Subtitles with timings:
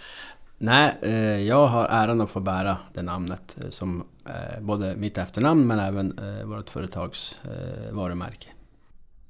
[0.58, 5.18] Nej, eh, jag har äran att få bära det namnet eh, som eh, både mitt
[5.18, 7.40] efternamn men även vårt företags
[7.90, 8.48] varumärke.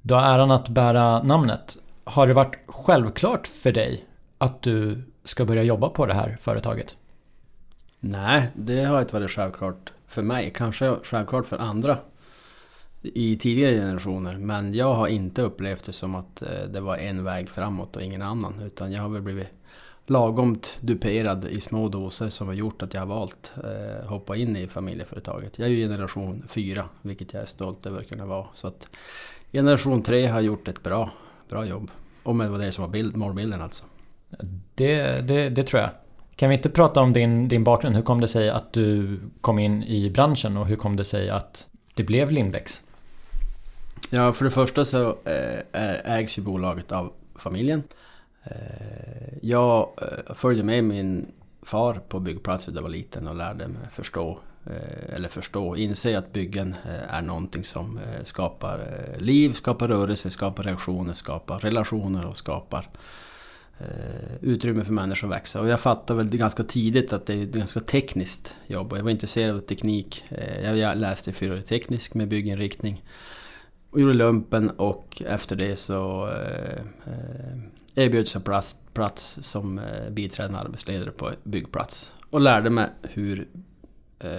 [0.01, 1.77] Du har äran att bära namnet.
[2.03, 4.05] Har det varit självklart för dig
[4.37, 6.95] att du ska börja jobba på det här företaget?
[7.99, 10.51] Nej, det har inte varit självklart för mig.
[10.55, 11.97] Kanske självklart för andra
[13.01, 14.37] i tidigare generationer.
[14.37, 18.01] Men jag har inte upplevt det som att eh, det var en väg framåt och
[18.01, 18.61] ingen annan.
[18.61, 19.47] Utan jag har väl blivit
[20.05, 24.55] lagomt duperad i små doser som har gjort att jag har valt eh, hoppa in
[24.55, 25.59] i familjeföretaget.
[25.59, 28.47] Jag är ju generation fyra, vilket jag är stolt över att kunna vara.
[28.53, 28.89] Så att
[29.51, 31.09] generation tre har gjort ett bra,
[31.49, 31.91] bra jobb.
[32.23, 33.83] Om det var det som var bild, målbilden alltså.
[34.75, 35.89] Det, det, det tror jag.
[36.39, 37.95] Kan vi inte prata om din, din bakgrund?
[37.95, 41.29] Hur kom det sig att du kom in i branschen och hur kom det sig
[41.29, 42.81] att det blev Lindex?
[44.09, 45.07] Ja, för det första så
[45.71, 47.83] eh, ägs ju bolaget av familjen.
[48.43, 51.31] Eh, jag eh, följde med min
[51.61, 54.39] far på byggplatser när jag var liten och lärde mig förstå,
[55.09, 56.75] eller förstå, inse att byggen
[57.09, 58.87] är någonting som skapar
[59.17, 62.89] liv, skapar rörelse, skapar reaktioner, skapar relationer och skapar
[63.79, 65.61] Eh, utrymme för människor att växa.
[65.61, 69.03] Och jag fattade väl ganska tidigt att det är ett ganska tekniskt jobb och jag
[69.03, 70.23] var intresserad av teknik.
[70.29, 73.03] Eh, jag läste fyraårig teknisk med bygginriktning
[73.89, 76.83] och gjorde lumpen och efter det så eh,
[77.95, 82.13] erbjöds jag plats, plats som eh, biträdande arbetsledare på byggplats.
[82.29, 83.47] Och lärde mig hur
[84.19, 84.29] eh,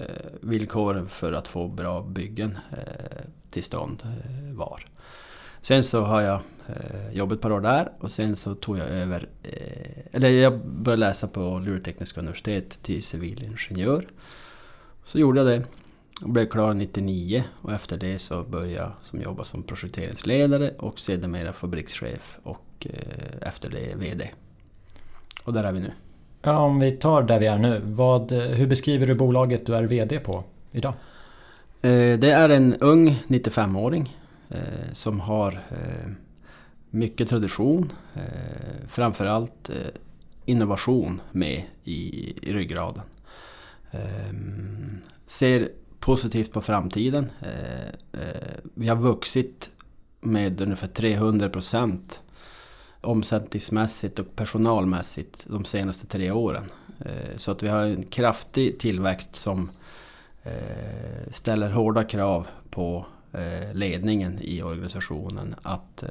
[0.40, 4.89] villkoren för att få bra byggen eh, till stånd eh, var.
[5.62, 8.88] Sen så har jag eh, jobbat ett par år där och sen så tog jag
[8.88, 9.28] över...
[9.42, 14.06] Eh, eller jag började läsa på Luleå Tekniska Universitet till civilingenjör.
[15.04, 15.64] Så gjorde jag det
[16.22, 21.00] och blev klar 99 och efter det så började jag som jobba som projekteringsledare och
[21.00, 24.30] sedermera fabrikschef och Eh, efter det VD.
[25.44, 25.92] Och där är vi nu.
[26.42, 27.80] Ja, om vi tar där vi är nu.
[27.84, 30.92] Vad, hur beskriver du bolaget du är VD på idag?
[31.82, 34.19] Eh, det är en ung 95-åring eh,
[34.50, 36.10] Eh, som har eh,
[36.90, 37.92] mycket tradition.
[38.14, 39.70] Eh, framförallt
[40.44, 43.02] innovation med i ryggraden.
[45.26, 45.68] Ser
[45.98, 47.30] positivt på framtiden.
[48.74, 49.70] Vi har vuxit
[50.20, 52.22] med ungefär 300 procent
[53.00, 56.64] omsättningsmässigt och personalmässigt de senaste tre åren.
[57.36, 59.70] Så att vi har en kraftig tillväxt som
[61.30, 63.06] ställer hårda krav på
[63.72, 66.04] ledningen i organisationen att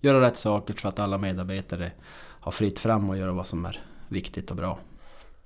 [0.00, 1.90] göra rätt saker så att alla medarbetare
[2.40, 4.78] har fritt fram och göra vad som är viktigt och bra.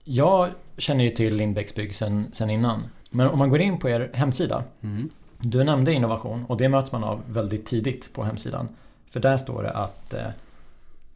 [0.05, 2.83] Jag känner ju till Lindbäcksbygg sen, sen innan.
[3.11, 4.65] Men om man går in på er hemsida.
[4.81, 5.11] Mm.
[5.39, 8.69] Du nämnde innovation och det möts man av väldigt tidigt på hemsidan.
[9.07, 10.27] För där står det att eh,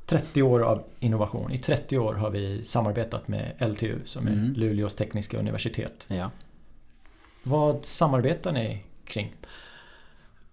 [0.06, 1.52] 30 år av innovation.
[1.52, 4.52] I 30 år har vi samarbetat med LTU som är mm.
[4.52, 6.06] Luleås tekniska universitet.
[6.10, 6.30] Ja.
[7.42, 9.36] Vad samarbetar ni kring?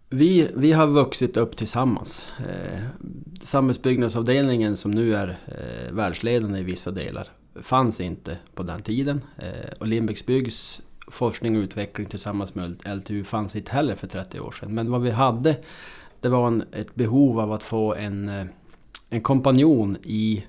[0.09, 2.27] Vi, vi har vuxit upp tillsammans.
[2.39, 2.79] Eh,
[3.41, 7.27] samhällsbyggnadsavdelningen som nu är eh, världsledande i vissa delar
[7.61, 9.21] fanns inte på den tiden.
[9.37, 14.51] Eh, och Lindbäcksbyggs forskning och utveckling tillsammans med LTU fanns inte heller för 30 år
[14.51, 14.73] sedan.
[14.73, 15.55] Men vad vi hade
[16.23, 18.45] det var en, ett behov av att få en, eh,
[19.09, 20.45] en kompanjon i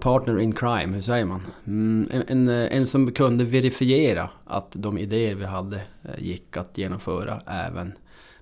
[0.00, 1.40] Partner in crime, hur säger man?
[1.66, 6.56] Mm, en, en, eh, en, som kunde verifiera att de idéer vi hade eh, gick
[6.56, 7.92] att genomföra även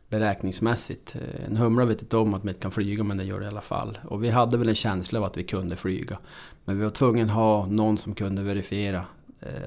[0.08, 1.16] beräkningsmässigt.
[1.16, 3.44] Eh, en humla vet inte om att man inte kan flyga men det gör det
[3.44, 3.98] i alla fall.
[4.04, 6.18] Och vi hade väl en känsla av att vi kunde flyga.
[6.64, 9.04] Men vi var tvungna att ha någon som kunde verifiera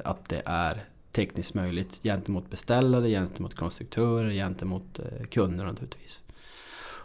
[0.03, 4.99] att det är tekniskt möjligt gentemot beställare, gentemot konstruktörer, gentemot
[5.29, 6.21] kunder naturligtvis.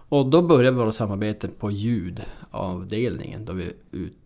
[0.09, 3.73] Och då började vårt samarbete på ljudavdelningen då vi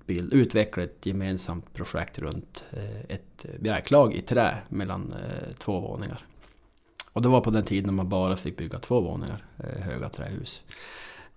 [0.09, 6.27] bild, utveckla ett gemensamt projekt runt eh, ett bjälklag i trä mellan eh, två våningar.
[7.13, 10.63] Och det var på den tiden man bara fick bygga två våningar eh, höga trähus.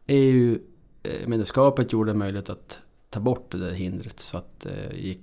[0.08, 2.80] EU-medlemskapet gjorde det möjligt att
[3.10, 4.68] ta bort det där hindret så att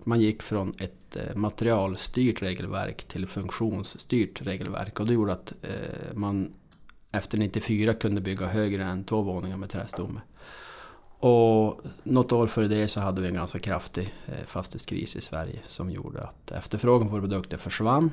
[0.05, 5.01] man gick från ett materialstyrt regelverk till funktionsstyrt regelverk.
[5.01, 5.53] Och det gjorde att
[6.13, 6.53] man
[7.13, 10.21] efter 94 kunde bygga högre än två våningar med trästomme.
[11.21, 15.59] Och något år före det så hade vi en ganska kraftig eh, fastighetskris i Sverige
[15.67, 18.11] som gjorde att efterfrågan på våra produkter försvann.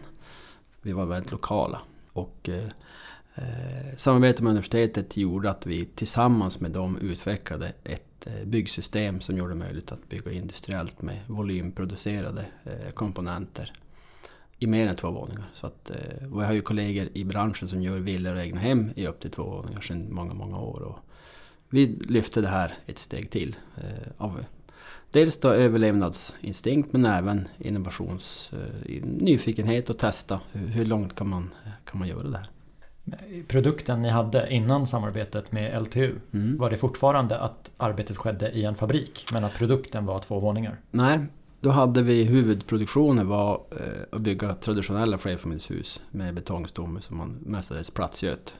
[0.81, 1.81] Vi var väldigt lokala.
[2.13, 2.67] Och eh,
[3.35, 9.37] eh samarbetet med universitetet gjorde att vi tillsammans med dem utvecklade ett eh, byggsystem som
[9.37, 13.73] gjorde det möjligt att bygga industriellt med volymproducerade eh, komponenter
[14.59, 15.45] i mer än två våningar.
[15.53, 18.91] Så att, eh, vi har ju kollegor i branschen som gör villor och egna hem
[18.95, 20.81] i upp till två våningar sedan många, många år.
[20.81, 20.99] Och
[21.69, 23.55] vi lyfte det här ett steg till.
[23.77, 24.43] Eh, av
[25.11, 31.53] dels då överlevnadsinstinkt men även innovations eh, nyfikenhet och testa hur, hur långt kan man
[31.85, 32.49] kan man göra det här.
[33.47, 36.57] Produkten ni hade innan samarbetet med LTU, mm.
[36.57, 40.79] var det fortfarande att arbetet skedde i en fabrik men att produkten var två våningar?
[40.91, 41.19] Nej,
[41.59, 43.77] då hade vi huvudproduktionen var eh,
[44.11, 48.55] att bygga traditionella flerfamiljshus med betongstomme som man mestadels platsgöt.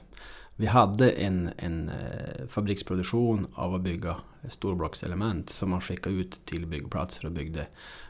[0.58, 4.16] Vi hade en, en eh, fabriksproduktion av att bygga
[4.50, 7.66] storblockselement som man skickade ut till byggplatser och byggde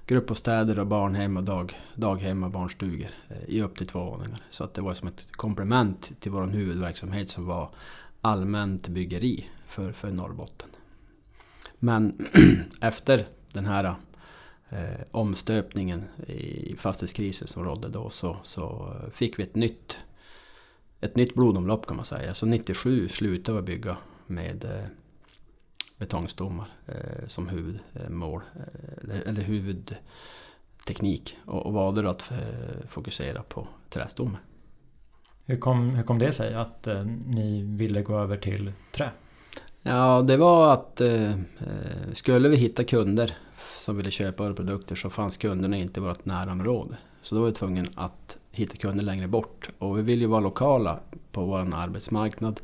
[0.06, 4.40] gruppbostäder och barnhem och dag, daghem och barnstugor eh, i upp till två våningar.
[4.50, 7.70] Så att det var som ett komplement till vår huvudverksamhet som var
[8.20, 10.68] allmänt byggeri för, för Norrbotten.
[11.78, 12.26] Men
[12.80, 13.84] efter den här
[14.68, 19.96] eh, omstöpningen i fastighetskrisen som rådde då så, så fick vi ett nytt
[21.00, 22.34] ett nytt blodomlopp kan man säga.
[22.34, 23.96] Så 97 slutade vi bygga
[24.26, 24.86] med eh,
[25.98, 31.36] betongstommar eh, som huvudmål, eh, eller huvudteknik.
[31.44, 32.32] Och, valde att
[32.88, 34.38] fokusera på trästomme.
[35.44, 36.88] Hur kom, hur kom det sig att
[37.26, 39.10] ni ville gå över till trä?
[39.88, 41.32] Ja, det var att eh,
[42.12, 43.36] skulle vi hitta kunder
[43.78, 46.96] som ville köpa våra produkter så fanns kunderna inte i vårt närområde.
[47.22, 49.68] Så då var vi tvungna att hitta kunder längre bort.
[49.78, 50.98] Och vi vill ju vara lokala
[51.32, 52.60] på vår arbetsmarknad.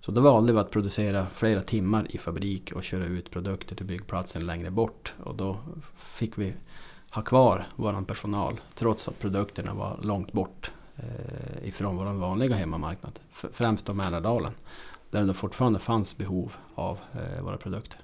[0.00, 3.86] Så då valde vi att producera flera timmar i fabrik och köra ut produkter till
[3.86, 5.14] byggplatsen längre bort.
[5.24, 5.56] Och då
[5.96, 6.54] fick vi
[7.10, 13.20] ha kvar vår personal trots att produkterna var långt bort eh, ifrån vår vanliga hemmamarknad.
[13.30, 14.52] Främst då Mälardalen.
[15.10, 18.00] Där det fortfarande fanns behov av eh, våra produkter.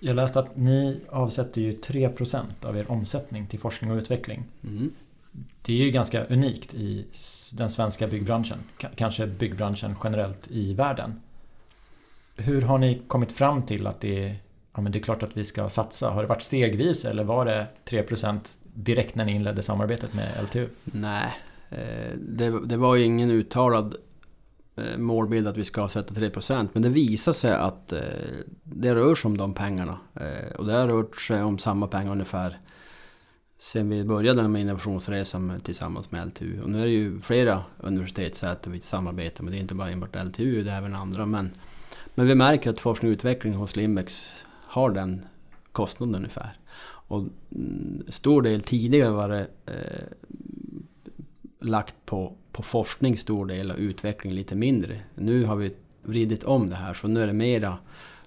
[0.00, 4.44] Jag läste att ni avsätter ju 3% av er omsättning till forskning och utveckling.
[4.62, 4.92] Mm
[5.62, 7.06] det är ju ganska unikt i
[7.52, 8.58] den svenska byggbranschen.
[8.96, 11.20] Kanske byggbranschen generellt i världen.
[12.36, 14.36] Hur har ni kommit fram till att det är,
[14.74, 16.10] ja, men det är klart att vi ska satsa?
[16.10, 18.40] Har det varit stegvis eller var det 3%
[18.74, 20.68] direkt när ni inledde samarbetet med LTU?
[20.84, 21.32] Nej,
[21.70, 23.94] eh, det, det var ju ingen uttalad
[24.76, 28.00] eh, målbild att vi ska avsätta 3% men det visar sig att eh,
[28.62, 29.98] det rör sig om de pengarna.
[30.58, 32.58] Och det har rört sig om samma pengar ungefär
[33.58, 36.62] sen vi började med innovationsresan tillsammans med LTU.
[36.62, 39.52] Och nu är det ju flera universitetssäten vi samarbetar med.
[39.52, 41.26] Det är inte bara enbart LTU, det är även andra.
[41.26, 41.50] Men,
[42.14, 44.34] men vi märker att forskning och utveckling hos Limbex
[44.66, 45.26] har den
[45.72, 46.58] kostnaden ungefär.
[47.06, 47.18] Och
[47.54, 50.04] mm, stor del tidigare var det eh,
[51.60, 55.00] lagt på, på forskning stor del och utveckling lite mindre.
[55.14, 57.78] Nu har vi vridit om det här så nu är det mera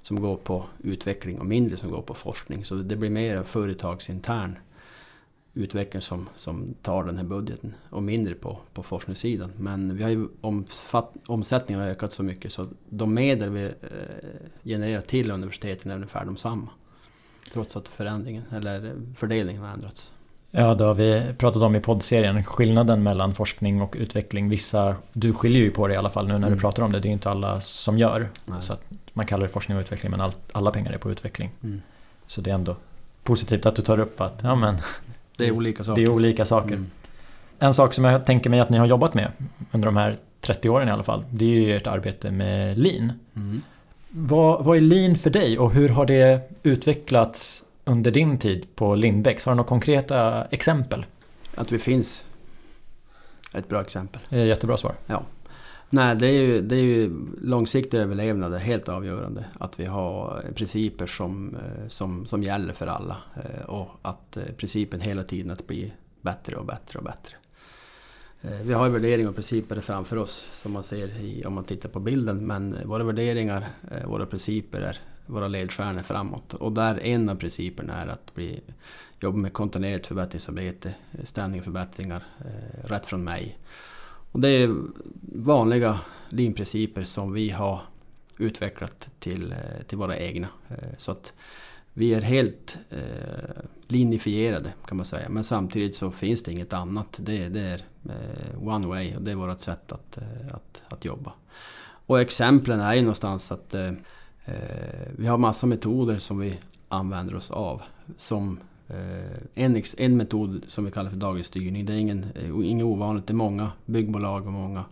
[0.01, 2.65] som går på utveckling och mindre som går på forskning.
[2.65, 4.55] Så det blir mer företagsintern
[5.57, 9.51] utveckling som, som tar den här budgeten och mindre på, på forskningssidan.
[9.57, 13.71] Men vi har ju omfatt, omsättningen har ökat så mycket så de medel vi eh,
[14.63, 16.67] genererar till universiteten är ungefär de samma.
[17.53, 20.11] Trots att förändringen, eller fördelningen har ändrats.
[20.51, 22.43] Ja, det har vi pratat om i poddserien.
[22.43, 24.49] Skillnaden mellan forskning och utveckling.
[24.49, 26.53] Vissa, du skiljer ju på det i alla fall nu när mm.
[26.53, 26.99] du pratar om det.
[26.99, 28.29] Det är inte alla som gör.
[28.45, 28.61] Nej.
[28.61, 28.81] Så att
[29.13, 31.51] man kallar det forskning och utveckling men all, alla pengar är på utveckling.
[31.63, 31.81] Mm.
[32.27, 32.75] Så det är ändå
[33.23, 34.75] positivt att du tar upp att ja, men,
[35.37, 36.01] det är olika saker.
[36.01, 36.73] Det är olika saker.
[36.75, 36.87] Mm.
[37.59, 39.31] En sak som jag tänker mig att ni har jobbat med
[39.71, 41.23] under de här 30 åren i alla fall.
[41.31, 43.11] Det är ju ert arbete med lean.
[43.35, 43.61] Mm.
[44.09, 48.95] Vad, vad är lean för dig och hur har det utvecklats under din tid på
[48.95, 49.45] Lindbäcks?
[49.45, 51.05] Har du några konkreta exempel?
[51.55, 52.25] Att vi finns.
[53.53, 54.21] Ett bra exempel.
[54.29, 54.95] Jättebra svar.
[55.05, 55.23] Ja.
[55.89, 59.45] Nej, det är ju, det är ju långsiktig överlevnad är helt avgörande.
[59.59, 63.17] Att vi har principer som, eh, som, som gäller för alla.
[63.35, 67.35] Eh, och att eh, principen hela tiden att bli bättre och bättre och bättre.
[68.63, 71.99] Vi har värderingar och principer framför oss som man ser i, om man tittar på
[71.99, 72.47] bilden.
[72.47, 73.67] Men våra värderingar,
[74.05, 76.53] våra principer är våra ledstjärnor framåt.
[76.53, 78.61] Och där en av principerna är att bli,
[79.19, 82.23] jobba med kontinuerligt förbättringsarbete, ständiga förbättringar,
[82.83, 83.57] rätt från mig.
[84.37, 84.75] Och det är
[85.35, 87.81] vanliga linprinciper som vi har
[88.37, 90.47] utvecklat till, eh, till våra egna.
[90.69, 91.33] Eh, så att
[91.93, 95.29] vi är helt eh, linifierade kan man säga.
[95.29, 97.19] Men samtidigt så finns det inget annat.
[97.21, 101.05] Det, det är eh, one way och det är vårt sätt att, eh, att, att
[101.05, 101.33] jobba.
[102.05, 103.91] Och exemplen är ju någonstans att eh,
[105.17, 107.81] vi har massa metoder som vi använder oss av.
[108.17, 112.69] Som Eh, en, en metod som vi kallar för daglig styrning, det är ingen, eh,
[112.69, 113.27] inget ovanligt.
[113.27, 114.85] Det är många byggbolag och många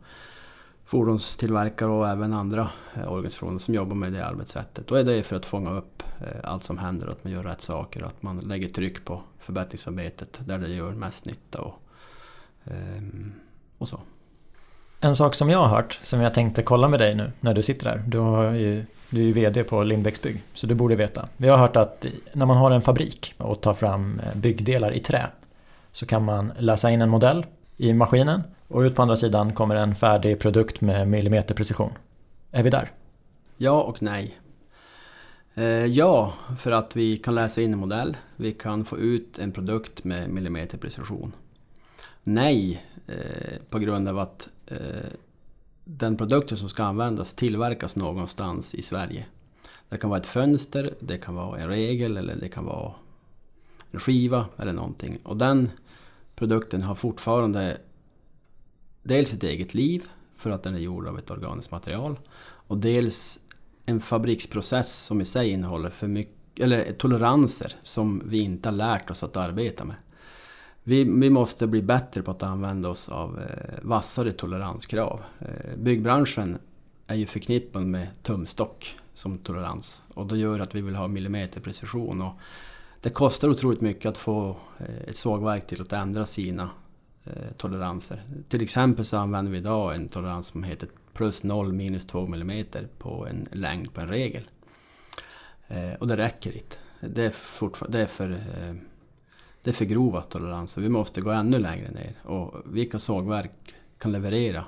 [0.86, 4.92] fordonstillverkare och även andra eh, organisationer som jobbar med det arbetssättet.
[4.92, 6.04] Och det är för att fånga upp
[6.44, 10.60] allt som händer, att man gör rätt saker, att man lägger tryck på förbättringsarbetet där
[10.60, 11.82] det gör mest nytta och,
[12.64, 13.34] ehm,
[13.78, 14.00] och så.
[15.06, 17.64] En sak som jag har hört, som jag tänkte kolla med dig nu när du
[17.64, 18.04] sitter där.
[18.08, 21.28] Du, har ju, du är ju VD på Lindbäcksbygg, så du borde veta.
[21.38, 25.00] Vi har hört att när man har en fabrik och tar fram eh, byggdelar i
[25.00, 25.28] trä
[25.92, 27.46] så kan man läsa in en modell
[27.78, 31.92] i maskinen och ut på andra sidan kommer en färdig produkt med millimeterprecision.
[32.52, 32.92] Är vi där?
[33.58, 34.38] Ja och nej.
[35.54, 38.18] Eh, ja, för att vi kan läsa in en modell.
[38.36, 41.32] Vi kan få ut en produkt med millimeterprecision.
[42.24, 45.10] Nej, eh, på grund av att Eh,
[45.84, 49.26] den produkten som ska användas tillverkas någonstans i Sverige.
[49.90, 52.94] Det kan vara ett fönster, det kan vara en regel eller det kan vara
[53.92, 55.18] en skiva eller någonting.
[55.24, 55.70] Och den
[56.36, 57.78] produkten har fortfarande
[59.04, 60.04] dels ett eget liv
[60.38, 62.20] för att den är gjord av ett organiskt material
[62.68, 63.40] och dels
[63.86, 69.10] en fabriksprocess som i sig innehåller för mycket, eller toleranser som vi inte har lärt
[69.12, 69.96] oss att arbeta med.
[70.88, 75.22] Vi, vi måste bli bättre på att använda oss av eh, vassare toleranskrav.
[75.40, 76.58] Eh, byggbranschen
[77.08, 82.22] är ju förknippad med tumstock som tolerans och det gör att vi vill ha millimeterprecision.
[82.22, 82.34] Och
[83.02, 86.70] det kostar otroligt mycket att få eh, ett sågverk till att ändra sina
[87.24, 88.24] eh, toleranser.
[88.50, 92.88] Till exempel så använder vi idag en tolerans som heter plus 0 minus 2 millimeter
[92.98, 94.44] på en längd på en regel.
[95.68, 96.78] Eh, och det räcker inte.
[97.00, 97.34] Det är,
[97.92, 98.76] det är för eh,
[99.66, 100.82] det är för grova toleranser.
[100.82, 102.14] Vi måste gå ännu längre ner.
[102.24, 103.52] Och vilka sågverk
[103.98, 104.66] kan leverera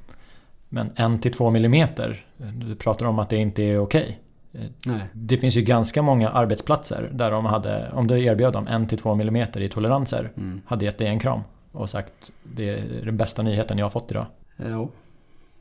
[0.70, 4.21] Men 1-2 millimeter, du pratar om att det inte är okej.
[4.54, 4.70] Okay.
[4.86, 5.02] Nej.
[5.14, 9.64] Det finns ju ganska många arbetsplatser där de hade, om du erbjöd dem 1-2 mm
[9.64, 10.62] i toleranser, mm.
[10.66, 11.42] hade gett dig en kram
[11.72, 14.26] och sagt det är den bästa nyheten jag har fått idag.
[14.58, 14.92] Jo,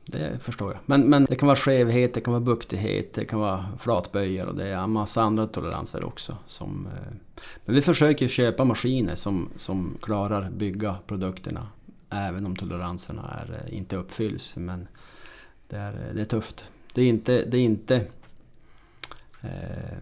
[0.07, 0.81] det förstår jag.
[0.87, 4.55] Men, men det kan vara skevhet, det kan vara buktighet, det kan vara flatböjar och
[4.55, 6.37] det är en massa andra toleranser också.
[6.47, 7.13] Som, eh,
[7.65, 11.67] men vi försöker köpa maskiner som, som klarar bygga produkterna
[12.11, 14.57] även om toleranserna är, eh, inte uppfylls.
[14.57, 14.89] Men
[15.69, 16.65] det är, eh, det är tufft.
[16.95, 18.07] Det är inte, det är inte
[19.43, 19.99] eh,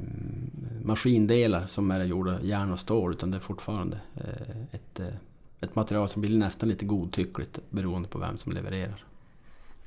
[0.82, 5.00] maskindelar som är gjorda järn och stål utan det är fortfarande eh, ett,
[5.60, 9.04] ett material som blir nästan lite godtyckligt beroende på vem som levererar.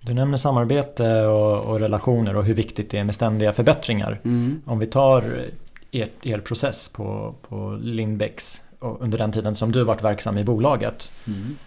[0.01, 4.20] Du nämner samarbete och, och, relationer och hur viktigt det är med ständiga förbättringar.
[4.24, 4.62] Mm.
[4.65, 5.50] Om vi tar
[5.91, 11.13] er, er process på, på Lindbäcks under den tiden som du varit verksam i bolaget.
[11.27, 11.58] Mm.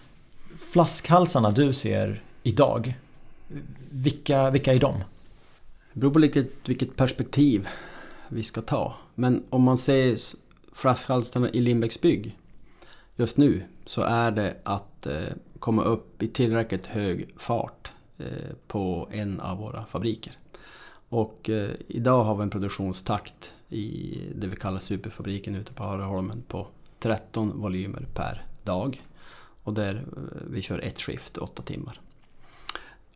[0.71, 2.93] Flaskhalsarna du ser idag,
[3.89, 5.03] vilka, vilka är de?
[5.95, 7.67] Det beror på vilket, vilket perspektiv
[8.29, 8.95] vi ska ta.
[9.15, 10.17] Men om man ser
[10.73, 12.37] flaskhalsarna i Lindbäcks bygg
[13.15, 15.23] just nu så är det att eh,
[15.59, 20.37] komma upp i tillräckligt hög fart eh, på en av våra fabriker.
[21.09, 26.43] Och eh, idag har vi en produktionstakt i det vi kallar superfabriken ute på Harreholmen
[26.47, 26.67] på
[26.99, 29.03] 13 volymer per dag.
[29.63, 30.05] Och där
[30.51, 32.01] vi kör ett skift, 8 timmar.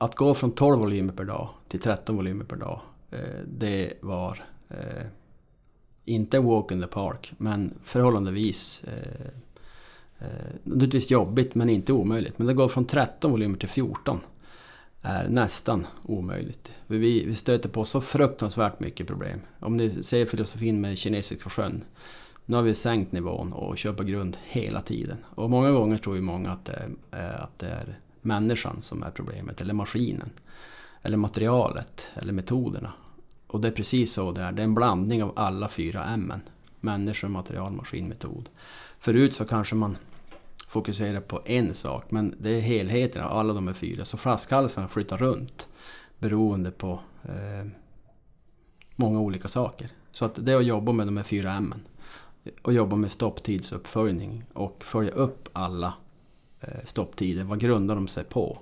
[0.01, 4.44] Att gå från 12 volymer per dag till 13 volymer per dag, eh, det var
[4.70, 5.06] eh,
[6.06, 9.27] inte walk in the park, men förhållandevis eh,
[10.20, 12.38] eh, naturligtvis jobbigt men inte omöjligt.
[12.38, 14.20] Men det går från 13 volymer till 14
[15.01, 16.72] är nästan omöjligt.
[16.88, 19.39] Vi, vi stöter på så fruktansvärt mycket problem.
[19.60, 21.84] Om ni ser filosofin med kinesiska sjön.
[22.46, 25.18] Nu har vi sänkt nivån och kör på grund hela tiden.
[25.36, 29.12] Och många gånger tror ju många att det, är, att det är människan som är
[29.12, 30.29] problemet, eller maskinen.
[31.01, 32.93] Eller materialet, eller metoderna.
[33.48, 34.51] Och det är precis så det är.
[34.51, 36.33] Det är en blandning av alla fyra M.
[36.79, 38.50] Människa, material, maskin, metod.
[39.00, 39.98] Förut så kanske man
[40.67, 44.05] fokuserar på en sak, men det är helheten av alla de här fyra.
[44.05, 45.67] Så flaskhalsarna flyttar runt
[46.19, 47.67] beroende på eh,
[48.95, 49.89] många olika saker.
[50.12, 51.74] Så att det är att jobba med de här fyra M
[52.62, 55.93] och jobba med stopptidsuppföljning och följa upp alla
[56.84, 57.44] stopptider.
[57.44, 58.58] Vad grundar de sig på?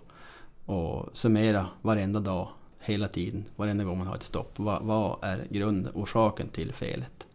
[0.66, 2.48] Och summera varenda dag,
[2.80, 4.60] hela tiden, varenda gång man har ett stopp.
[4.60, 7.28] Vad, vad är grundorsaken till felet?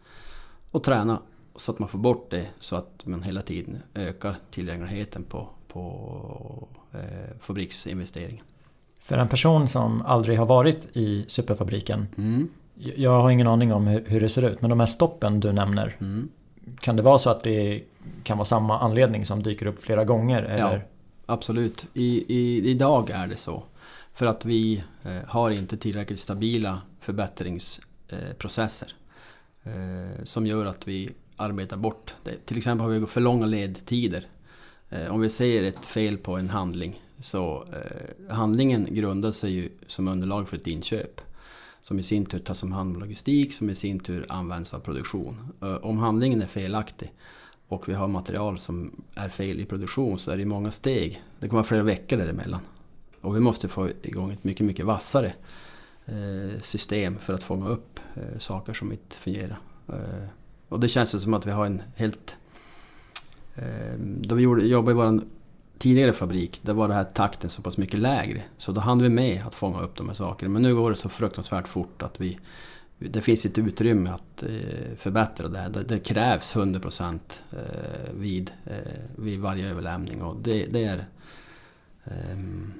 [0.70, 1.18] Och träna
[1.56, 6.68] så att man får bort det så att man hela tiden ökar tillgängligheten på, på
[6.92, 8.44] eh, fabriksinvesteringen.
[9.00, 12.48] För en person som aldrig har varit i superfabriken mm.
[12.74, 15.96] Jag har ingen aning om hur, det ser ut men de här stoppen du nämner
[16.00, 16.28] mm.
[16.80, 17.82] Kan det vara så att det
[18.24, 20.42] kan vara samma anledning som dyker upp flera gånger?
[20.42, 20.76] Eller?
[20.76, 20.80] Ja,
[21.26, 21.86] absolut.
[21.94, 23.62] I, i, idag är det så.
[24.14, 28.94] För att vi eh, har inte tillräckligt stabila förbättringsprocesser.
[29.64, 32.46] Eh, som gör att vi arbetar bort det.
[32.46, 34.26] Till exempel har vi för långa ledtider.
[34.90, 37.66] Eh, om vi ser ett fel på en handling så
[38.30, 41.20] handlingen grundar sig ju som underlag för ett inköp
[41.82, 44.78] som i sin tur tas om hand av logistik som i sin tur används av
[44.78, 45.52] produktion.
[45.62, 47.12] Eh, om handlingen är felaktig
[47.68, 51.22] och vi har material som är fel i produktion så är det många steg.
[51.40, 52.60] Det kan vara flera veckor däremellan.
[53.20, 55.34] Och vi måste få igång ett mycket, mycket vassare
[56.06, 59.58] eh, system för att fånga upp eh, saker som inte fungerar.
[60.68, 62.36] Och det känns som att vi har en helt...
[63.98, 65.20] Då vi jobbade i vår
[65.82, 68.42] tidigare fabrik, där var det här takten så pass mycket lägre.
[68.58, 70.50] Så då hann vi med att fånga upp de här sakerna.
[70.50, 72.38] Men nu går det så fruktansvärt fort att vi...
[72.98, 75.68] Det finns inte utrymme att eh, förbättra det här.
[75.68, 77.18] Det, det krävs 100%
[77.50, 77.58] eh,
[78.14, 78.74] vid, eh,
[79.16, 81.06] vid varje överlämning och det, det är
[82.04, 82.72] ehm,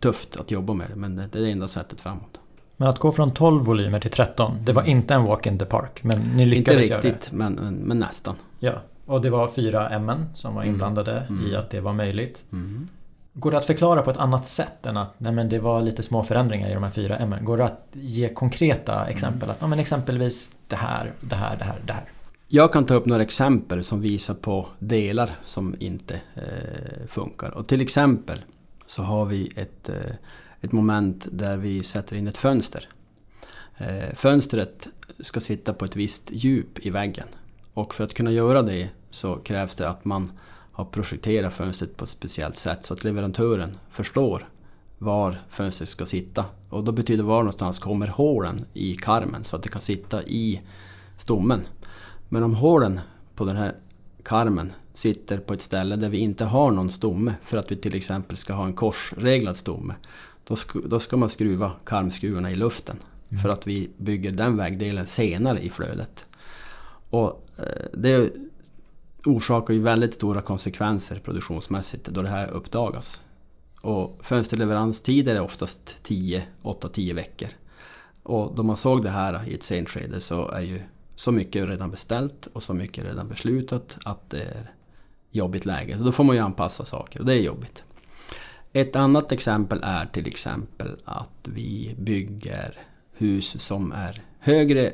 [0.00, 2.40] tufft att jobba med det, men det, det är det enda sättet framåt.
[2.76, 4.96] Men att gå från 12 volymer till 13, det var mm.
[4.96, 8.36] inte en walk in the park, men ni lyckades Inte riktigt, men, men, men nästan.
[8.58, 8.82] Ja.
[9.08, 10.74] Och det var fyra M som var mm.
[10.74, 11.46] inblandade mm.
[11.46, 12.44] i att det var möjligt.
[12.52, 12.88] Mm.
[13.32, 16.02] Går det att förklara på ett annat sätt än att nej men det var lite
[16.02, 17.34] små förändringar i de här fyra M?
[17.42, 19.42] Går det att ge konkreta exempel?
[19.42, 19.50] Mm.
[19.50, 22.04] Att, ja, men exempelvis det här, det här, det här, det här.
[22.48, 27.50] Jag kan ta upp några exempel som visar på delar som inte eh, funkar.
[27.50, 28.40] Och till exempel
[28.86, 30.12] så har vi ett, eh,
[30.60, 32.88] ett moment där vi sätter in ett fönster.
[33.76, 34.88] Eh, fönstret
[35.20, 37.26] ska sitta på ett visst djup i väggen.
[37.74, 40.30] Och för att kunna göra det så krävs det att man
[40.72, 44.48] har projekterat fönstret på ett speciellt sätt så att leverantören förstår
[44.98, 46.44] var fönstret ska sitta.
[46.68, 50.60] Och då betyder var någonstans kommer hålen i karmen så att det kan sitta i
[51.16, 51.60] stommen.
[52.28, 53.00] Men om hålen
[53.34, 53.74] på den här
[54.22, 57.94] karmen sitter på ett ställe där vi inte har någon stomme för att vi till
[57.94, 59.94] exempel ska ha en korsreglad stomme.
[60.44, 62.96] Då ska, då ska man skruva karmskruvarna i luften
[63.30, 63.42] mm.
[63.42, 66.26] för att vi bygger den vägdelen senare i flödet.
[67.10, 68.32] Och eh, det
[69.24, 73.20] orsakar ju väldigt stora konsekvenser produktionsmässigt då det här uppdagas.
[73.80, 77.48] Och fönsterleveranstider är oftast 10, 8-10 veckor.
[78.22, 80.80] Och då man såg det här i ett sent skede så är ju
[81.14, 84.72] så mycket redan beställt och så mycket redan beslutat att det är
[85.30, 85.98] jobbigt läge.
[85.98, 87.84] Så då får man ju anpassa saker och det är jobbigt.
[88.72, 92.78] Ett annat exempel är till exempel att vi bygger
[93.12, 94.92] hus som är högre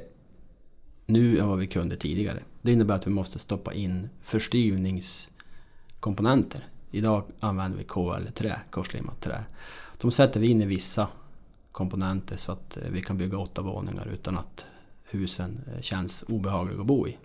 [1.07, 2.39] nu än vad vi kunde tidigare.
[2.65, 6.69] Det innebär att vi måste stoppa in förstyvningskomponenter.
[6.91, 9.45] Idag använder vi KL-trä, korslimmat trä.
[10.01, 11.09] De sätter vi in i vissa
[11.73, 14.67] komponenter så att eh, vi kan bygga åtta våningar utan att
[15.05, 17.19] husen eh, känns obehagliga att bo i.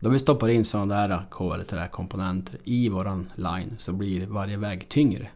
[0.00, 4.88] Då vi stoppar in sådana där eh, KL-träkomponenter i våran line så blir varje vägg
[4.88, 5.28] tyngre.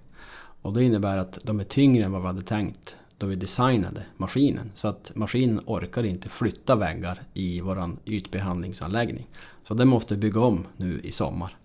[0.63, 4.03] Och det innebär att de är tyngre än vad vi hade tänkt då vi designade
[4.17, 4.71] maskinen.
[4.75, 9.29] Så att maskinen orkar inte flytta väggar i våran ytbehandlingsanläggning.
[9.65, 11.57] Så det måste vi bygga om nu i sommar.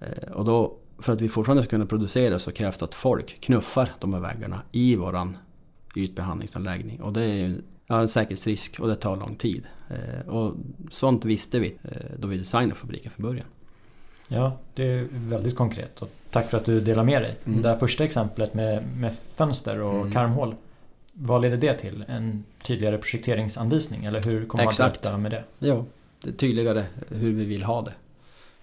[0.00, 3.40] Eh, och då, för att vi fortfarande ska kunna producera så krävs det att folk
[3.40, 5.38] knuffar de här väggarna i våran
[5.96, 7.00] ytbehandlingsanläggning.
[7.02, 7.56] Och det är
[7.86, 9.64] ja, en säkerhetsrisk och det tar lång tid.
[9.88, 10.54] Eh, och
[10.90, 13.46] sånt visste vi eh, då vi designade fabriken från början.
[14.28, 17.36] Ja, det är väldigt konkret och tack för att du delar med dig.
[17.44, 17.62] Mm.
[17.62, 20.12] Det här första exemplet med, med fönster och mm.
[20.12, 20.54] karmhål.
[21.18, 22.04] Vad leder det till?
[22.08, 24.78] En tydligare projekteringsanvisning eller hur kommer Exakt.
[24.78, 25.44] man att beakta med det?
[25.58, 25.84] Ja,
[26.20, 27.92] det är tydligare hur vi vill ha det.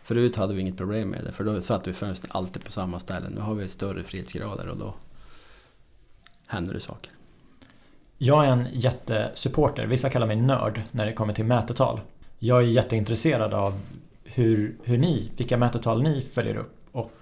[0.04, 3.00] Förut hade vi inget problem med det för då satte vi fönstret alltid på samma
[3.00, 3.30] ställe.
[3.30, 4.94] Nu har vi större frihetsgrader och då
[6.48, 7.12] händer det saker.
[8.18, 12.02] Jag är en jättesupporter, vissa kallar mig nörd när det kommer till mätetal.
[12.40, 13.80] Jag är jätteintresserad av
[14.24, 17.14] hur, hur ni, vilka mätetal ni följer upp och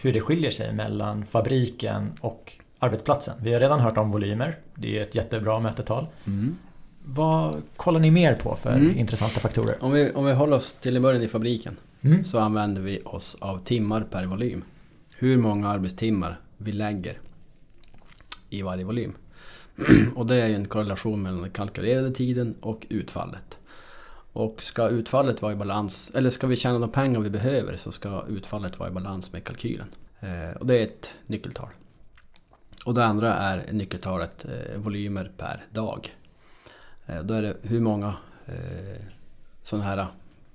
[0.00, 3.34] hur det skiljer sig mellan fabriken och arbetsplatsen.
[3.42, 6.06] Vi har redan hört om volymer, det är ett jättebra mätetal.
[6.24, 6.56] Mm.
[7.04, 8.98] Vad kollar ni mer på för mm.
[8.98, 9.76] intressanta faktorer?
[9.80, 12.24] Om vi, om vi håller oss till i början i fabriken mm.
[12.24, 14.64] så använder vi oss av timmar per volym.
[15.16, 17.18] Hur många arbetstimmar vi lägger
[18.50, 19.14] i varje volym.
[20.14, 23.58] och det är en korrelation mellan den kalkylerade tiden och utfallet.
[24.32, 27.92] Och ska utfallet vara i balans, eller ska vi tjäna de pengar vi behöver så
[27.92, 29.88] ska utfallet vara i balans med kalkylen.
[30.20, 31.68] Eh, och det är ett nyckeltal.
[32.88, 36.14] Och det andra är nyckeltalet eh, volymer per dag.
[37.06, 38.14] Eh, då är det hur många
[38.46, 39.02] eh,
[39.62, 40.06] sådana här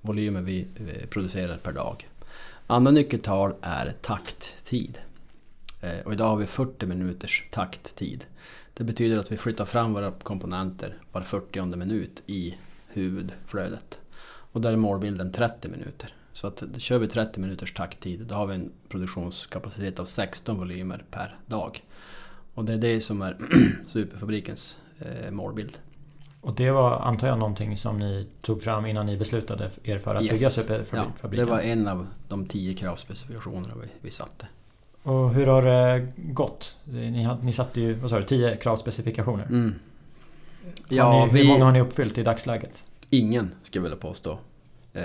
[0.02, 2.08] volymer vi eh, producerar per dag.
[2.68, 4.98] Andra nyckeltal är takttid.
[5.82, 8.26] Eh, och idag har vi 40 minuters takttid.
[8.74, 14.00] Det betyder att vi flyttar fram våra komponenter var 40 minut i huvudflödet.
[14.26, 16.16] Och där är målbilden 30 minuter.
[16.34, 21.04] Så att kör vi 30 minuters takttid då har vi en produktionskapacitet av 16 volymer
[21.12, 21.84] per dag.
[22.54, 23.38] Och det är det som är
[23.88, 25.78] superfabrikens eh, målbild.
[26.42, 30.16] Och det var, antar jag, någonting som ni tog fram innan ni beslutade er för
[30.16, 30.32] att yes.
[30.32, 31.14] bygga superfabriken?
[31.22, 34.48] Ja, det var en av de tio kravspecifikationerna vi, vi satte.
[35.04, 36.78] Och hur har det gått?
[36.84, 39.46] Ni, ni satte ju, vad sa du, 10 kravspecifikationer.
[39.46, 39.74] Mm.
[40.90, 42.84] Ja, ni, hur många har ni uppfyllt i dagsläget?
[43.10, 44.38] Ingen, ska jag vilja påstå.
[44.94, 45.04] Eh,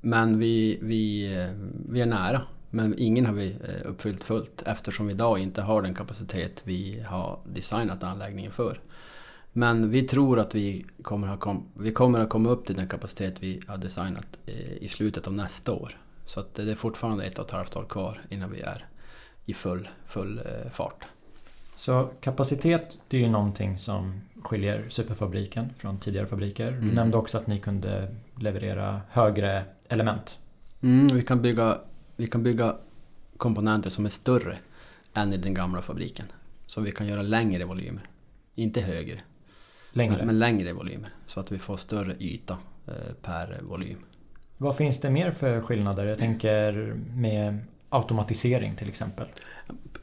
[0.00, 1.48] men vi, vi, eh,
[1.88, 2.42] vi är nära.
[2.70, 7.04] Men ingen har vi eh, uppfyllt fullt eftersom vi idag inte har den kapacitet vi
[7.08, 8.80] har designat anläggningen för.
[9.52, 12.88] Men vi tror att vi kommer, att kom, vi kommer att komma upp till den
[12.88, 14.38] kapacitet vi har designat
[14.80, 15.98] i slutet av nästa år.
[16.26, 18.86] Så att det är fortfarande ett och ett halvt år kvar innan vi är
[19.44, 21.04] i full, full eh, fart.
[21.76, 26.70] Så kapacitet, det är ju någonting som skiljer Superfabriken från tidigare fabriker.
[26.70, 26.94] Du mm.
[26.94, 30.38] nämnde också att ni kunde leverera högre element.
[30.82, 31.78] Mm, vi, kan bygga,
[32.16, 32.76] vi kan bygga
[33.36, 34.58] komponenter som är större
[35.14, 36.26] än i den gamla fabriken.
[36.66, 38.08] Så vi kan göra längre volymer.
[38.54, 39.20] Inte högre.
[39.92, 40.16] Längre.
[40.16, 41.10] Men, men längre volymer.
[41.26, 43.98] Så att vi får större yta eh, per volym.
[44.56, 46.06] Vad finns det mer för skillnader?
[46.06, 49.26] Jag tänker med automatisering till exempel?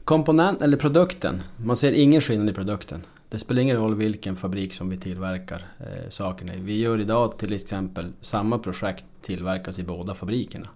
[0.04, 1.42] Komponent eller produkten.
[1.56, 3.02] Man ser ingen skillnad i produkten.
[3.28, 6.60] Det spelar ingen roll vilken fabrik som vi tillverkar eh, sakerna i.
[6.60, 10.68] Vi gör idag till exempel samma projekt tillverkas i båda fabrikerna.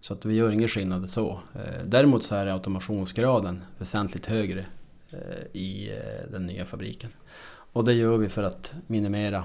[0.00, 1.40] Så att vi gör ingen skillnad så.
[1.54, 4.66] Eh, däremot så är automationsgraden väsentligt högre
[5.10, 7.10] eh, i eh, den nya fabriken.
[7.48, 9.44] Och det gör vi för att minimera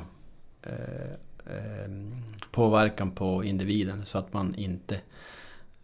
[2.51, 4.99] påverkan på individen så att man inte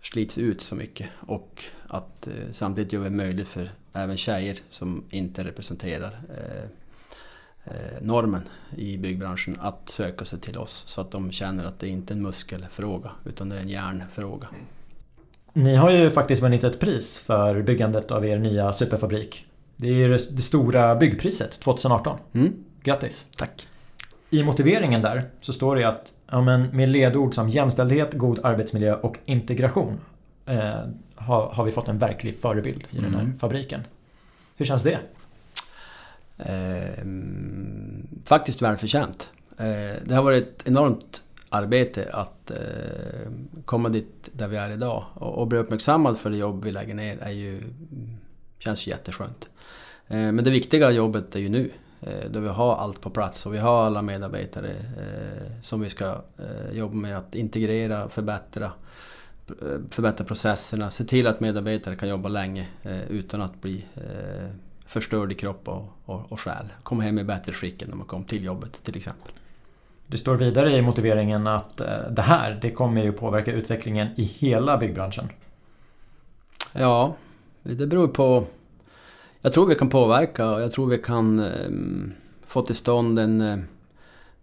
[0.02, 5.44] slits ut så mycket och att samtidigt gör vi möjligt för även tjejer som inte
[5.44, 6.22] representerar
[8.02, 8.42] normen
[8.76, 12.16] i byggbranschen att söka sig till oss så att de känner att det inte är
[12.16, 14.48] en muskelfråga utan det är en hjärnfråga.
[15.54, 19.46] Ni har ju faktiskt vunnit ett pris för byggandet av er nya superfabrik.
[19.76, 22.18] Det är det stora byggpriset 2018.
[22.34, 22.54] Mm.
[22.84, 23.26] Grattis!
[23.38, 23.68] Tack!
[24.30, 28.96] I motiveringen där så står det att ja, men med ledord som jämställdhet, god arbetsmiljö
[28.96, 30.00] och integration
[30.46, 30.82] eh,
[31.16, 33.12] har, har, vi fått en verklig förebild i mm.
[33.12, 33.40] den här mm.
[33.40, 33.82] fabriken.
[34.56, 35.00] Hur känns det?
[36.38, 37.06] Eh,
[38.26, 39.32] faktiskt välförtjänt.
[39.58, 43.32] Eh, det har varit ett enormt arbete att eh,
[43.66, 45.04] komma dit där vi är idag.
[45.14, 48.18] Och, och bli uppmärksammad för det jobb vi lägger ner är ju, mm,
[48.60, 49.50] känns jätteskönt.
[50.08, 51.72] Eh, men det viktiga jobbet är ju nu.
[52.02, 55.90] Eh, då vi har allt på plats och vi har alla medarbetare eh, som vi
[55.90, 56.06] ska
[56.38, 58.72] eh, jobba med att integrera, förbättra,
[59.62, 64.50] eh, förbättra processerna, se till att medarbetare kan jobba länge eh, utan att bli eh,
[64.88, 66.66] förstörd i kropp och, och, och själ.
[66.84, 69.32] Komma hem i bättre skick än när man kom till jobbet till exempel.
[70.08, 71.78] Det står vidare i motiveringen att
[72.10, 75.30] det här det kommer ju påverka utvecklingen i hela byggbranschen.
[76.74, 77.16] Ja,
[77.64, 78.46] det beror på
[79.42, 81.70] jag tror vi kan påverka och jag tror vi kan eh,
[82.48, 83.58] få till stånd en, eh,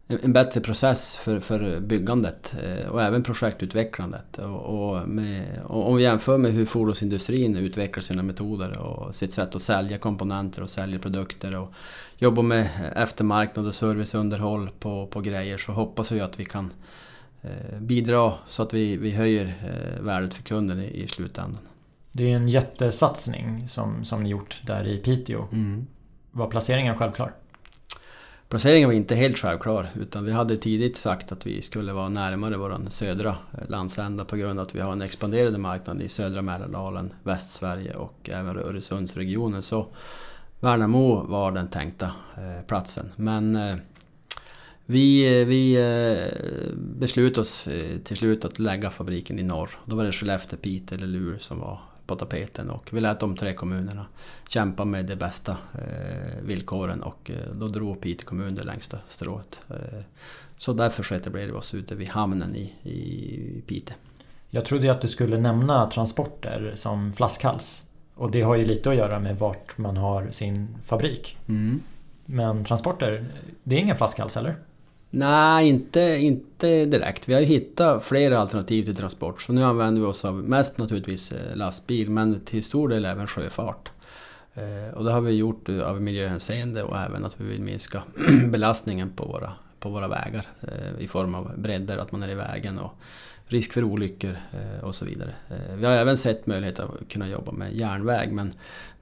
[0.07, 4.38] en bättre process för, för byggandet eh, och även projektutvecklandet.
[4.38, 9.33] Och, och, med, och om vi jämför med hur fordonsindustrin utvecklar sina metoder och sitt
[9.33, 11.73] sätt att sälja komponenter och sälja produkter och
[12.19, 16.71] jobba med eftermarknad och serviceunderhåll på, på grejer så hoppas vi att vi kan
[17.43, 21.61] eh, bidra så att vi, vi höjer eh, värdet för kunden i, i slutändan.
[22.12, 25.49] Det är en jättesatsning som, som ni gjort där i Piteå.
[25.53, 25.87] Mm.
[26.31, 27.33] Var placeringen självklar?
[28.55, 32.57] Placeringen var inte helt självklar utan vi hade tidigt sagt att vi skulle vara närmare
[32.57, 36.43] vår södra eh, landsända på grund av att vi har en expanderande marknad i södra
[36.43, 39.62] Mälardalen, Västsverige och även Öresundsregionen.
[39.62, 39.87] Så
[40.61, 43.12] Värnamo var den tänkta eh, platsen.
[43.17, 43.77] Men eh,
[44.87, 45.79] vi, vi
[46.77, 47.69] beslutade oss
[48.05, 49.71] till slut att lägga fabriken i norr.
[49.85, 53.37] Då var det Skellefteå, Piteå eller Luleå som var på tapeten och vi lät de
[53.37, 54.07] tre kommunerna
[54.49, 59.61] kämpa med de bästa eh, villkoren och eh, då drog Piteå kommun det längsta strået.
[59.71, 60.01] Eh,
[60.57, 63.97] så därför etablerade vi oss ute vid hamnen i, i Piteå.
[64.51, 67.90] Jag trodde att du skulle nämna transporter som flaskhals.
[68.14, 71.38] Och det har ju lite att göra med vart man har sin fabrik.
[71.49, 71.83] Mm.
[72.27, 73.27] Men transporter,
[73.62, 74.57] det är ingen flaskhals eller?
[75.16, 77.29] Nej, inte, inte direkt.
[77.29, 79.42] Vi har ju hittat flera alternativ till transport.
[79.42, 83.27] Så nu använder vi oss av mest naturligtvis eh, lastbil, men till stor del även
[83.27, 83.90] sjöfart.
[84.55, 88.03] Eh, och det har vi gjort eh, av miljöhänseende och även att vi vill minska
[88.50, 90.46] belastningen på våra, på våra vägar
[90.98, 92.94] i form av bredder, att man är i vägen och
[93.46, 94.37] risk för olyckor
[94.83, 95.35] och så vidare.
[95.76, 98.50] Vi har även sett möjlighet att kunna jobba med järnväg men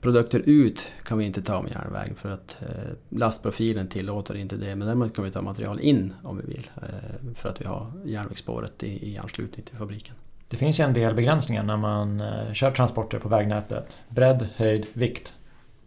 [0.03, 2.69] produkter ut kan vi inte ta med järnväg för att eh,
[3.09, 4.77] lastprofilen tillåter inte det.
[4.77, 7.93] Men däremot kan vi ta material in om vi vill eh, för att vi har
[8.05, 10.15] järnvägsspåret i, anslutning till fabriken.
[10.49, 14.03] Det finns ju en del begränsningar när man eh, kör transporter på vägnätet.
[14.09, 15.35] Bredd, höjd, vikt.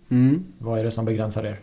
[0.09, 0.45] Mm.
[0.57, 1.59] Vad är det som begränsar er?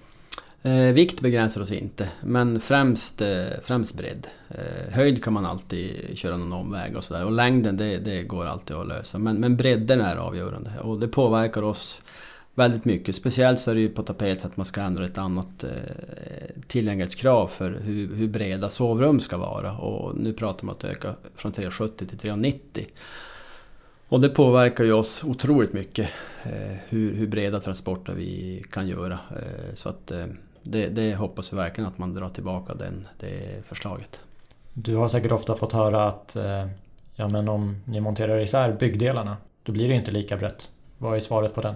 [0.64, 4.26] Eh, vikt begränsar oss inte, men främst, eh, främst bredd.
[4.48, 7.24] Eh, höjd kan man alltid köra någon omväg och sådär.
[7.24, 9.18] Och längden, det, det går alltid att lösa.
[9.18, 12.02] Men, men bredden är avgörande och det påverkar oss
[12.54, 13.14] väldigt mycket.
[13.14, 15.70] Speciellt så är det ju på tapet att man ska ändra ett annat eh,
[16.66, 19.72] tillgänglighetskrav för hur, hur, breda sovrum ska vara.
[19.72, 22.86] Och nu pratar man om att öka från 370 till 390.
[24.08, 26.10] Och det påverkar ju oss otroligt mycket
[26.44, 29.18] eh, hur, hur, breda transporter vi kan göra.
[29.30, 30.26] Eh, så att eh,
[30.62, 34.20] det, det, hoppas vi verkligen att man drar tillbaka den, det förslaget.
[34.72, 36.66] Du har säkert ofta fått höra att eh,
[37.14, 40.70] ja, men om ni monterar isär byggdelarna då blir det inte lika brett.
[40.98, 41.74] Vad är svaret på den?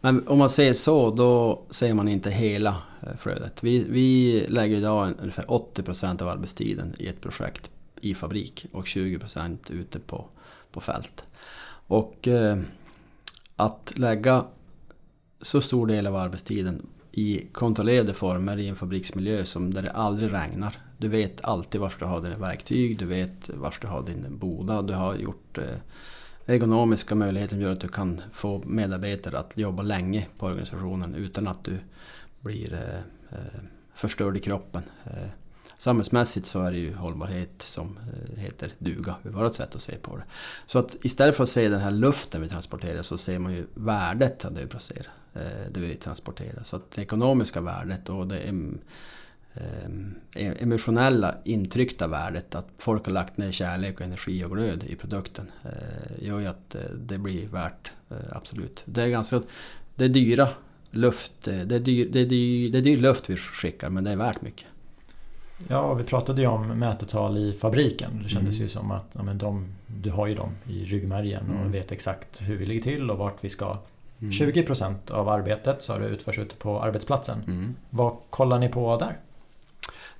[0.00, 3.62] Men om man säger så, då ser man inte hela eh, flödet.
[3.62, 7.70] Vi, vi lägger idag ungefär 80% av arbetstiden i ett projekt
[8.00, 10.24] i fabrik och 20% ute på,
[10.72, 11.24] på fält.
[11.86, 12.58] Och eh,
[13.56, 14.44] att lägga
[15.40, 20.32] så stor del av arbetstiden i kontrollerade former i en fabriksmiljö som där det aldrig
[20.32, 20.78] regnar.
[20.98, 24.82] Du vet alltid var du har dina verktyg, du vet var du har din boda,
[24.82, 25.64] du har gjort eh,
[26.46, 31.64] ergonomiska möjligheter gör att du kan få medarbetare att jobba länge på organisationen utan att
[31.64, 31.78] du
[32.40, 33.60] blir eh, eh,
[33.94, 34.82] förstörd i kroppen.
[35.78, 37.98] Samhällsmässigt så är det ju hållbarhet som
[38.36, 40.24] heter duga, ur vårt sätt att se på det.
[40.66, 43.66] Så att istället för att se den här luften vi transporterar så ser man ju
[43.74, 45.12] värdet av det vi, placerar,
[45.70, 46.62] det vi transporterar.
[46.64, 48.38] Så att det ekonomiska värdet och det
[49.54, 54.96] eh, emotionella intryckta värdet, att folk har lagt ner kärlek och energi och glöd i
[54.96, 58.82] produkten, eh, gör ju att eh, det blir värt, eh, absolut.
[58.84, 59.42] Det är ganska,
[59.94, 60.48] det är dyra
[60.90, 64.04] luft, eh, det är dyr, det är dyr, det är dyr luft vi skickar men
[64.04, 64.66] det är värt mycket.
[65.68, 68.20] Ja, vi pratade ju om mätetal i fabriken.
[68.22, 68.62] Det kändes mm.
[68.62, 71.72] ju som att ja, men de, du har ju dem i ryggmärgen och mm.
[71.72, 73.78] vet exakt hur vi ligger till och vart vi ska.
[74.22, 74.30] Mm.
[74.30, 77.42] 20% av arbetet så har det utförs ute på arbetsplatsen.
[77.46, 77.74] Mm.
[77.90, 79.18] Vad kollar ni på där?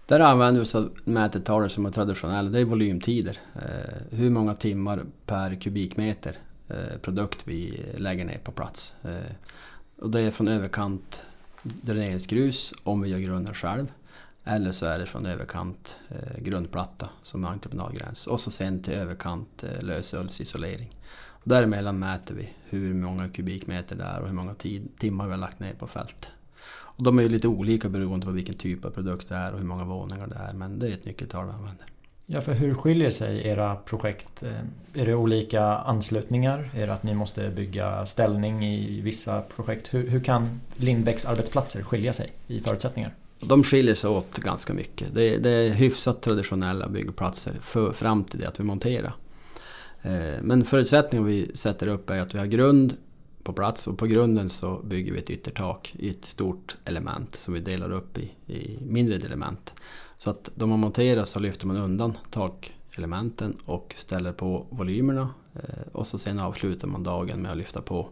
[0.07, 3.39] Där använder vi oss av mätetalare som är traditionella, det är volymtider.
[3.55, 6.39] Eh, hur många timmar per kubikmeter
[6.69, 8.95] eh, produkt vi lägger ner på plats.
[9.05, 9.33] Eh,
[9.99, 11.23] och det är från överkant
[11.63, 13.87] dräneringsgrus om vi gör grunden själv.
[14.45, 18.95] Eller så är det från överkant eh, grundplatta som är entreprenadgräns och så sen till
[18.95, 20.97] överkant eh, lösöljsisolering.
[21.45, 25.39] Däremellan mäter vi hur många kubikmeter det är och hur många tid, timmar vi har
[25.39, 26.31] lagt ner på fält.
[26.71, 29.59] Och de är ju lite olika beroende på vilken typ av produkt det är och
[29.59, 31.87] hur många våningar det är men det är ett nyckeltal vi använder.
[32.27, 34.43] Ja, för hur skiljer sig era projekt?
[34.43, 36.71] Eh, är det olika anslutningar?
[36.75, 39.95] Är det att ni måste bygga ställning i vissa projekt?
[39.95, 43.15] Hur, hur kan Lindbäcks arbetsplatser skilja sig i förutsättningar?
[43.45, 45.15] De skiljer sig åt ganska mycket.
[45.15, 49.15] Det, det är hyfsat traditionella byggplatser för, fram till det att vi monterar.
[50.03, 52.97] Eh, men förutsättningen vi sätter upp är att vi har grund
[53.43, 57.55] på plats och på grunden så bygger vi ett yttertak i ett stort element som
[57.55, 59.75] vi delar upp i, i mindre element.
[60.19, 65.87] Så att då man monterar så lyfter man undan takelementen och ställer på volymerna eh,
[65.93, 68.09] och så sen avslutar man dagen med att lyfta på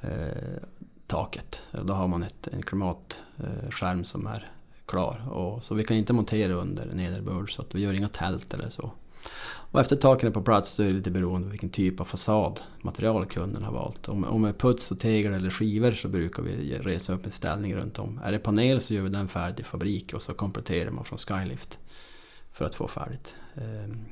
[0.00, 0.62] eh,
[1.06, 1.62] taket.
[1.82, 4.52] Då har man ett, en klimatskärm som är
[4.86, 5.28] klar.
[5.28, 8.70] Och, så vi kan inte montera under nederbörd så att vi gör inga tält eller
[8.70, 8.90] så.
[9.70, 12.04] Och efter taken är på plats så är det lite beroende på vilken typ av
[12.04, 14.08] fasadmaterial kunden har valt.
[14.08, 17.32] Om, om det är puts och tegel eller skivor så brukar vi resa upp en
[17.32, 18.20] ställning runt om.
[18.24, 21.18] Är det panel så gör vi den färdig i fabrik och så kompletterar man från
[21.18, 21.78] Skylift
[22.52, 23.34] för att få färdigt.
[23.54, 24.04] Ehm,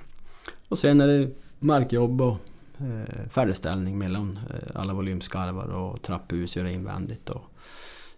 [0.69, 2.37] och sen är det markjobb och
[2.79, 7.54] eh, färdigställning mellan eh, alla volymskarvar och trapphus, göra invändigt och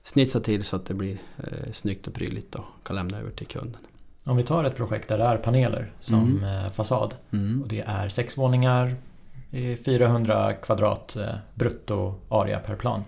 [0.06, 3.46] snitsa till så att det blir eh, snyggt och prydligt och kan lämna över till
[3.46, 3.80] kunden.
[4.24, 6.64] Om vi tar ett projekt där det är paneler som mm.
[6.64, 7.62] Eh, fasad mm.
[7.62, 8.96] och det är sex våningar,
[9.84, 13.04] 400 kvadrat eh, brutto area per plan.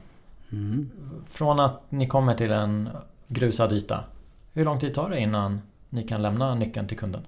[0.53, 0.91] Mm.
[1.29, 2.89] Från att ni kommer till en
[3.29, 4.05] grusad yta,
[4.53, 7.23] hur lång tid tar det innan ni kan lämna nyckeln till kunden?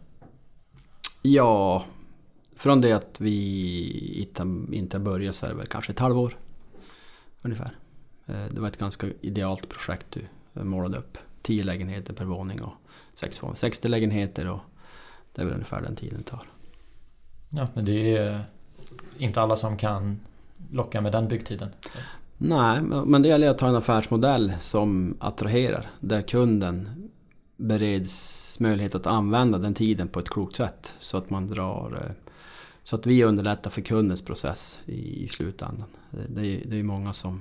[1.22, 1.84] Ja,
[2.56, 4.28] från det att vi
[4.72, 6.36] inte börjar så är det väl kanske ett halvår
[7.42, 7.76] ungefär.
[8.26, 11.18] Eh, det var ett ganska idealt projekt du målade upp.
[11.42, 12.72] 10 lägenheter per våning och
[13.54, 14.60] 60 lägenheter och
[15.34, 16.46] det är väl ungefär den tiden det tar.
[17.48, 18.40] Ja, men det är
[19.18, 20.20] inte alla som kan
[20.70, 21.68] locka med den byggtiden.
[22.36, 25.90] Nej, men det gäller att ha en affärsmodell som attraherar.
[26.00, 26.90] Där kunden
[27.56, 30.94] bereds möjlighet att använda den tiden på ett klokt sätt.
[31.00, 32.00] Så att man drar...
[32.04, 32.12] Eh,
[32.84, 35.88] så att vi underlättar för kundens process i slutändan.
[36.10, 37.40] Det är, det är många som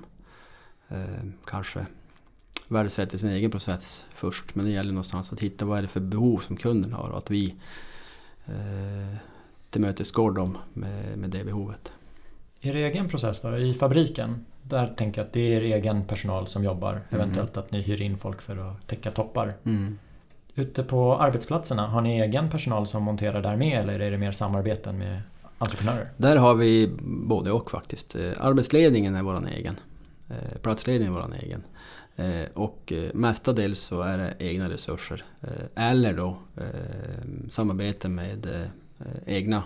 [0.89, 1.86] eh, kanske
[2.67, 4.56] värdesätter sin egen process först.
[4.56, 7.17] Men det gäller någonstans att hitta vad är det för behov som kunden har och
[7.17, 7.56] att vi
[8.45, 9.17] eh,
[9.69, 11.91] tillmötesgår dem med, med det behovet.
[12.62, 14.45] Er egen process då, i fabriken?
[14.63, 16.91] Där tänker jag att det är er egen personal som jobbar.
[16.91, 17.04] Mm.
[17.10, 19.54] Eventuellt att ni hyr in folk för att täcka toppar.
[19.63, 19.99] Mm.
[20.56, 24.32] Ute på arbetsplatserna, har ni egen personal som monterar där med eller är det mer
[24.32, 25.21] samarbeten med
[25.58, 26.08] entreprenörer?
[26.17, 28.15] Där har vi både och faktiskt.
[28.15, 29.75] Eh, arbetsledningen är vår egen.
[30.30, 31.62] Eh, platsledningen vår egen.
[32.15, 35.24] Eh, och eh, mestadels så är det egna resurser.
[35.76, 36.38] Eller då
[37.50, 38.68] samarbete med
[39.26, 39.63] egna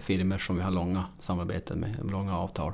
[0.00, 2.72] firmor som vi har långa samarbeten med, långa avtal.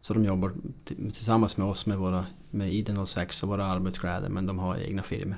[0.00, 0.52] Så de jobbar
[0.84, 5.36] tillsammans med oss med, våra, med ID06 och våra arbetskläder men de har egna firmor.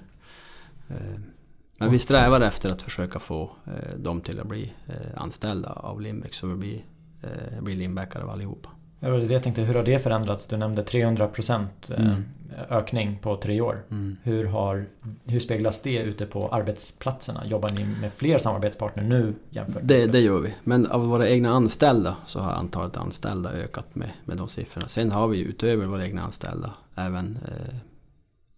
[1.77, 3.51] Men vi strävar efter att försöka få
[3.97, 4.73] dem till att bli
[5.17, 6.85] anställda av Lindbäck så vi blir,
[7.61, 8.31] blir Lindbäckare av
[9.05, 10.47] Ja, det jag tänkte, hur har det förändrats?
[10.47, 12.25] Du nämnde 300 procent mm
[12.71, 13.83] ökning på tre år.
[13.91, 14.17] Mm.
[14.23, 14.87] Hur, har,
[15.25, 17.47] hur speglas det ute på arbetsplatserna?
[17.47, 20.55] Jobbar ni med fler samarbetspartner nu jämfört med det, det gör vi.
[20.65, 24.89] Men av våra egna anställda så har antalet anställda ökat med, med de siffrorna.
[24.89, 27.75] Sen har vi utöver våra egna anställda även eh,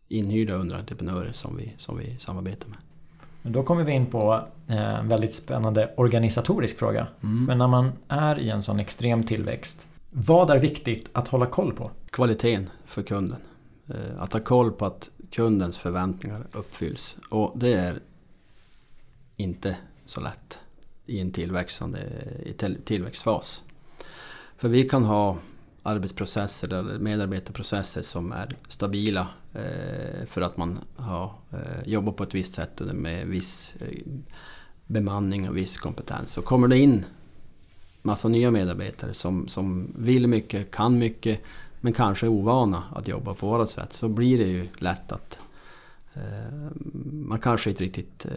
[0.09, 2.79] inhyrda underentreprenörer som vi, som vi samarbetar med.
[3.43, 7.07] Då kommer vi in på eh, en väldigt spännande organisatorisk fråga.
[7.23, 7.47] Mm.
[7.47, 11.73] För när man är i en sån extrem tillväxt, vad är viktigt att hålla koll
[11.73, 11.91] på?
[12.11, 13.39] Kvaliteten för kunden.
[13.89, 17.17] Eh, att ha koll på att kundens förväntningar uppfylls.
[17.31, 18.01] Och det är
[19.37, 20.59] inte så lätt
[21.07, 21.99] i en tillväxande
[22.43, 22.53] i
[22.85, 23.63] tillväxtfas.
[24.57, 25.39] För vi kan ha
[25.83, 32.35] arbetsprocesser eller medarbetarprocesser som är stabila eh, för att man har eh, jobbat på ett
[32.35, 33.75] visst sätt med viss
[34.87, 36.39] bemanning och viss kompetens.
[36.39, 37.05] Och kommer det in
[38.07, 41.41] massa nya medarbetare som, som vill mycket, kan mycket
[41.81, 45.39] men kanske är ovana att jobba på vårt sätt så blir det ju lätt att
[46.15, 46.71] eh,
[47.13, 48.33] man kanske inte riktigt eh,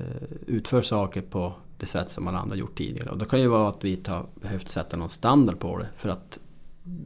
[0.48, 3.10] utför saker på det sätt som alla andra gjort tidigare.
[3.10, 5.88] Och det kan ju vara att vi inte har behövt sätta någon standard på det
[5.98, 6.40] för att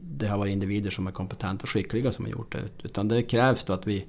[0.02, 2.62] det har varit individer som är kompetenta och skickliga som har gjort det.
[2.82, 4.06] Utan det krävs då att vi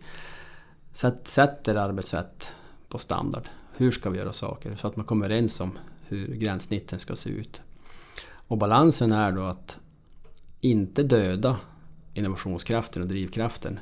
[1.23, 2.51] sätter arbetssätt
[2.89, 3.47] på standard.
[3.77, 4.75] Hur ska vi göra saker?
[4.75, 5.77] Så att man kommer överens om
[6.07, 7.61] hur gränssnitten ska se ut.
[8.47, 9.77] Och balansen är då att
[10.61, 11.57] inte döda
[12.13, 13.79] innovationskraften och drivkraften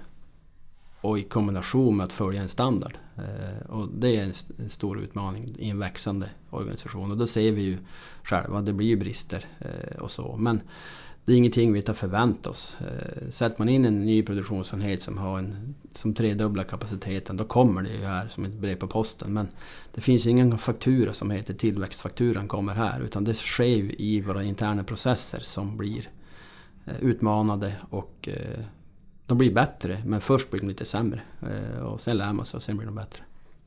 [1.02, 2.98] och i kombination med att följa en standard.
[3.18, 7.62] Eh, och det är en stor utmaning i en växande organisation och då ser vi
[7.62, 7.78] ju
[8.24, 10.38] själva, det blir ju brister eh, och så.
[10.38, 10.62] Men
[11.26, 12.78] det är ingenting vi tar förvänta oss.
[12.80, 17.82] Eh, sätter man in en ny produktionsenhet som har en som tredubblar kapaciteten, då kommer
[17.82, 19.34] det ju här som ett brev på posten.
[19.34, 19.48] Men
[19.94, 24.44] det finns ingen faktura som heter tillväxtfakturan kommer här, utan det sker ju i våra
[24.44, 26.10] interna processer som blir
[27.02, 28.30] utmanade och
[29.26, 31.22] de blir bättre, men först blir de lite sämre.
[31.42, 33.24] Eh, och sen lär man sig och sen blir de bättre.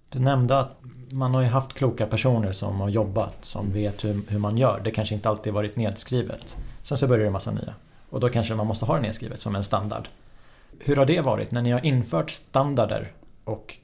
[0.09, 0.80] Du nämnde att
[1.11, 4.80] man har ju haft kloka personer som har jobbat, som vet hur, hur man gör.
[4.84, 6.57] Det kanske inte alltid varit nedskrivet.
[6.87, 7.74] Sen så börjar det en massa nya.
[8.11, 10.09] Och då kanske man måste ha det nedskrivet som en standard.
[10.78, 13.12] Hur har det varit när ni har infört standarder
[13.45, 13.76] och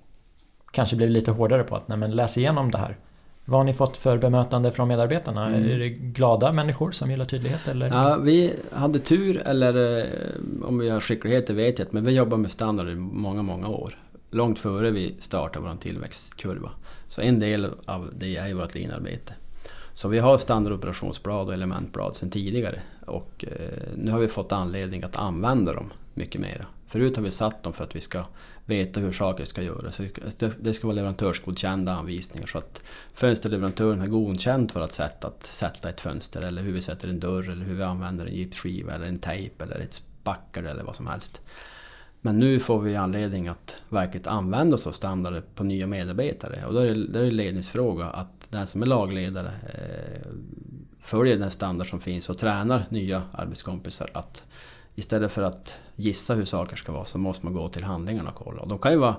[0.70, 2.96] kanske blivit lite hårdare på att nej men läs igenom det här.
[3.44, 5.48] Vad har ni fått för bemötande från medarbetarna?
[5.48, 5.70] Mm.
[5.70, 7.68] Är det glada människor som gillar tydlighet?
[7.68, 7.86] Eller?
[7.86, 12.12] Ja, vi hade tur, eller eh, om vi har skicklighet det vet jag men vi
[12.12, 13.98] jobbar med standard i många, många år.
[14.30, 16.70] Långt före vi startade vår tillväxtkurva.
[17.08, 19.32] Så en del av det är ju vårt linarbete.
[19.94, 25.02] Så vi har standardoperationsblad och elementblad sedan tidigare och eh, nu har vi fått anledning
[25.02, 26.66] att använda dem mycket mer.
[26.86, 28.24] Förut har vi satt dem för att vi ska
[28.64, 30.00] veta hur saker ska göras.
[30.60, 32.82] Det ska vara leverantörsgodkända anvisningar så att
[33.14, 37.50] fönsterleverantören har godkänt vårt sätt att sätta ett fönster eller hur vi sätter en dörr
[37.50, 41.06] eller hur vi använder en gipsskiva eller en tejp eller ett spackel eller vad som
[41.06, 41.40] helst.
[42.20, 46.74] Men nu får vi anledning att verkligen använda oss av standarder på nya medarbetare och
[46.74, 50.28] då är det, det är en ledningsfråga att den som är lagledare eh,
[51.00, 54.44] följer den standard som finns och tränar nya arbetskompisar att
[54.94, 58.34] istället för att gissa hur saker ska vara så måste man gå till handlingarna och
[58.34, 58.62] kolla.
[58.62, 59.16] Och de kan ju vara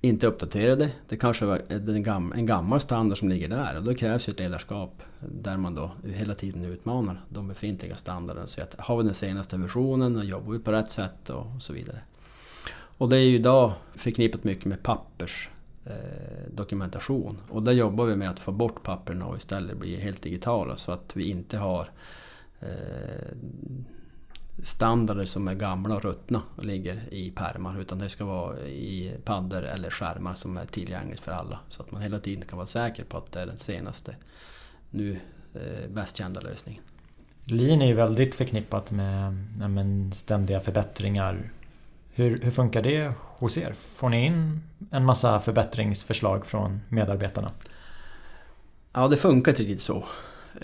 [0.00, 0.90] inte uppdaterade.
[1.08, 5.02] Det kanske är en gammal standard som ligger där och då krävs ju ett ledarskap
[5.20, 8.46] där man då hela tiden utmanar de befintliga standarderna.
[8.46, 11.72] Så att har vi den senaste versionen och jobbar vi på rätt sätt och så
[11.72, 12.00] vidare.
[12.72, 15.48] Och det är ju idag förknippat mycket med pappers
[15.84, 20.76] Eh, och där jobbar vi med att få bort papperna och istället bli helt digitala
[20.76, 21.90] så att vi inte har
[22.60, 23.36] eh,
[24.62, 29.12] standarder som är gamla och ruttna och ligger i pärmar utan det ska vara i
[29.24, 31.58] paddor eller skärmar som är tillgängligt för alla.
[31.68, 34.16] Så att man hela tiden kan vara säker på att det är den senaste,
[34.90, 35.20] nu
[35.54, 36.82] eh, bäst kända lösningen.
[37.44, 39.34] Lean är ju väldigt förknippat med,
[39.70, 41.50] med ständiga förbättringar.
[42.12, 43.72] Hur, hur funkar det hos er?
[43.72, 47.48] Får ni in en massa förbättringsförslag från medarbetarna?
[48.92, 50.04] Ja, det funkar inte riktigt så.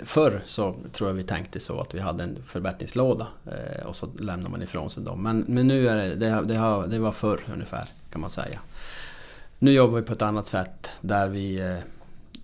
[0.04, 4.06] Förr så tror jag vi tänkte så att vi hade en förbättringslåda eh, och så
[4.18, 5.22] lämnar man ifrån sig dem.
[5.22, 8.60] Men, men nu är det, det, det, har, det var förr ungefär kan man säga.
[9.58, 11.78] Nu jobbar vi på ett annat sätt där vi eh,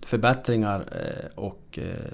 [0.05, 2.13] förbättringar eh, och eh,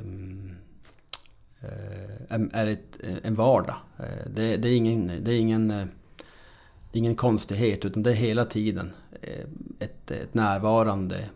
[1.61, 3.75] eh, är ett, en vardag.
[3.97, 5.89] Eh, det, det, är ingen, det är ingen,
[6.91, 9.45] ingen konstighet utan det är hela tiden eh,
[9.79, 11.29] ett, ett närvarande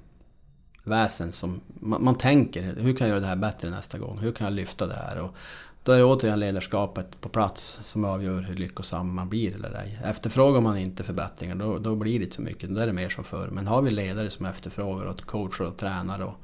[0.84, 4.20] väsen som man, man, tänker, hur kan jag göra det här bättre nästa gång?
[4.20, 5.20] Hur kan jag lyfta det här?
[5.20, 5.36] Och
[5.84, 10.00] då är det återigen ledarskapet på plats som avgör hur lyckosam man blir eller ej.
[10.04, 13.10] Efterfrågar man inte förbättringar då, då blir det inte så mycket, då är det mer
[13.10, 13.48] som förr.
[13.48, 16.36] Men har vi ledare som efterfrågar och coacher och tränare och...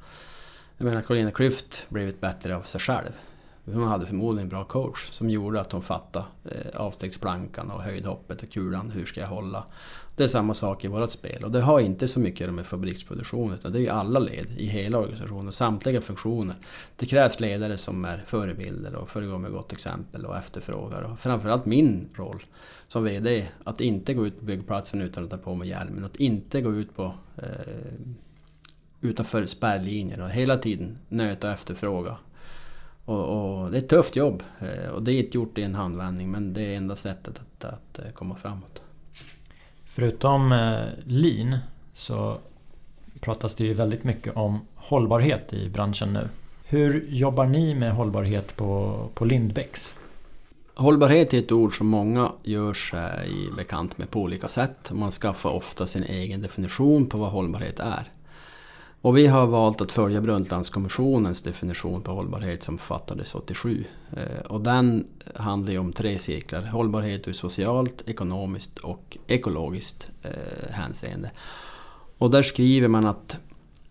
[0.76, 3.10] Jag menar Carolina Klüft blivit bättre av sig själv.
[3.64, 8.42] Hon hade förmodligen en bra coach som gjorde att hon fattade eh, avstegsplankan och höjdhoppet
[8.42, 8.90] och kulan.
[8.90, 9.64] Hur ska jag hålla?
[10.16, 13.52] Det är samma sak i vårt spel och det har inte så mycket med fabriksproduktion
[13.52, 16.56] utan det är ju alla led i hela organisationen, samtliga funktioner.
[16.96, 21.02] Det krävs ledare som är förebilder och föregår med gott exempel och efterfrågar.
[21.02, 22.42] Och framförallt min roll
[22.88, 26.04] som VD, att inte gå ut på byggplatsen utan att ta på mig hjälmen.
[26.04, 27.44] Att inte gå ut på eh,
[29.00, 32.16] utanför spärrlinjer och hela tiden nöta och efterfråga
[33.04, 35.74] och, och, det är ett tufft jobb eh, och det är inte gjort i en
[35.74, 38.82] handvändning men det är enda sättet att, att eh, komma framåt.
[39.84, 41.58] Förutom eh, lean
[41.94, 42.38] så
[43.20, 46.28] pratas det ju väldigt mycket om hållbarhet i branschen nu.
[46.64, 49.96] Hur jobbar ni med hållbarhet på, på Lindbäcks?
[50.74, 54.90] Hållbarhet är ett ord som många gör sig bekant med på olika sätt.
[54.92, 58.08] Man skaffar ofta sin egen definition på vad hållbarhet är.
[59.02, 63.84] Och vi har valt att följa Brundtlandskommissionens definition på hållbarhet som fattades 87.
[64.12, 66.62] Eh, och den handlar ju om tre cirklar.
[66.62, 71.30] Hållbarhet ur socialt, ekonomiskt och ekologiskt eh, hänseende.
[72.18, 73.38] Och där skriver man att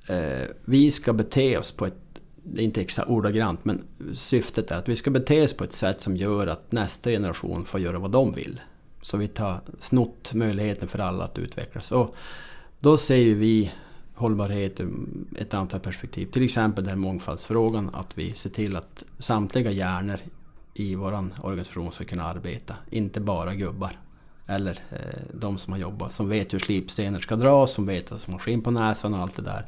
[0.08, 3.84] eh, vi ska bete oss på ett, det är inte exakt ordagrant, men
[4.14, 7.66] syftet är att vi ska bete oss på ett sätt som gör att nästa generation
[7.66, 8.62] får göra vad de vill.
[9.02, 11.92] Så vi tar snott möjligheten för alla att utvecklas.
[11.92, 12.16] Och
[12.80, 13.72] då ser ju vi
[14.20, 14.92] hållbarhet ur
[15.38, 16.26] ett antal perspektiv.
[16.26, 20.20] Till exempel den mångfaldsfrågan, att vi ser till att samtliga hjärnor
[20.74, 24.00] i vår organisation ska kunna arbeta, inte bara gubbar.
[24.48, 28.28] eller eh, de som har jobbat, som vet hur slipstenar ska dras, som vet att
[28.28, 29.66] man skinn på näsan och allt det där.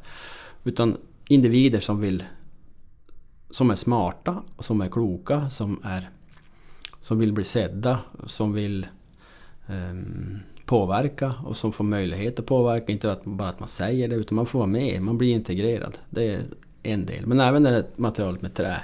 [0.64, 0.96] Utan
[1.28, 2.24] individer som vill
[3.50, 6.10] som är smarta, som är kloka, som, är,
[7.00, 8.86] som vill bli sedda, som vill
[9.66, 10.40] um,
[10.72, 12.92] påverka och som får möjlighet att påverka.
[12.92, 15.98] Inte att, bara att man säger det, utan man får vara med, man blir integrerad.
[16.10, 16.42] Det är
[16.82, 17.26] en del.
[17.26, 18.82] Men även det här materialet med trä.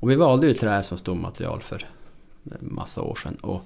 [0.00, 1.86] Och vi valde ju trä som stommaterial för
[2.44, 3.34] en massa år sedan.
[3.34, 3.62] Och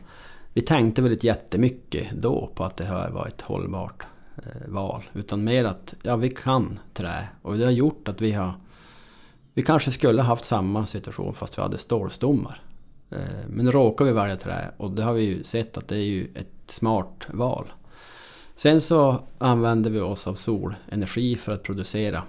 [0.52, 4.02] vi tänkte väl inte jättemycket då på att det här var ett hållbart
[4.36, 5.02] eh, val.
[5.12, 7.28] Utan mer att ja, vi kan trä.
[7.42, 8.52] Och det har gjort att vi har...
[9.54, 12.62] Vi kanske skulle haft samma situation fast vi hade stålstommar.
[13.10, 15.96] Eh, men nu råkar vi välja trä och det har vi ju sett att det
[15.96, 17.72] är ju ett smart val.
[18.56, 22.22] Sen så använder vi oss av solenergi för att producera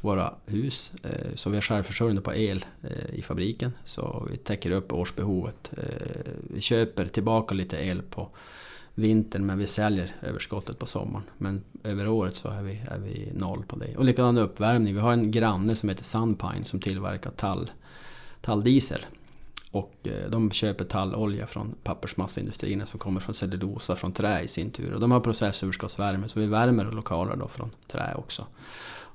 [0.00, 0.92] våra hus.
[1.02, 3.72] Eh, så vi är självförsörjande på el eh, i fabriken.
[3.84, 5.72] Så vi täcker upp årsbehovet.
[5.76, 8.28] Eh, vi köper tillbaka lite el på
[8.94, 11.24] vintern men vi säljer överskottet på sommaren.
[11.38, 13.96] Men över året så är vi, är vi noll på det.
[13.96, 14.94] Och likadan uppvärmning.
[14.94, 17.70] Vi har en granne som heter Sunpine som tillverkar tall,
[18.40, 19.06] talldiesel.
[19.76, 24.70] Och eh, de köper tallolja från pappersmassaindustrierna som kommer från cellulosa, från trä i sin
[24.70, 24.94] tur.
[24.94, 28.46] Och de har processöverskottsvärme så vi värmer lokaler då från trä också.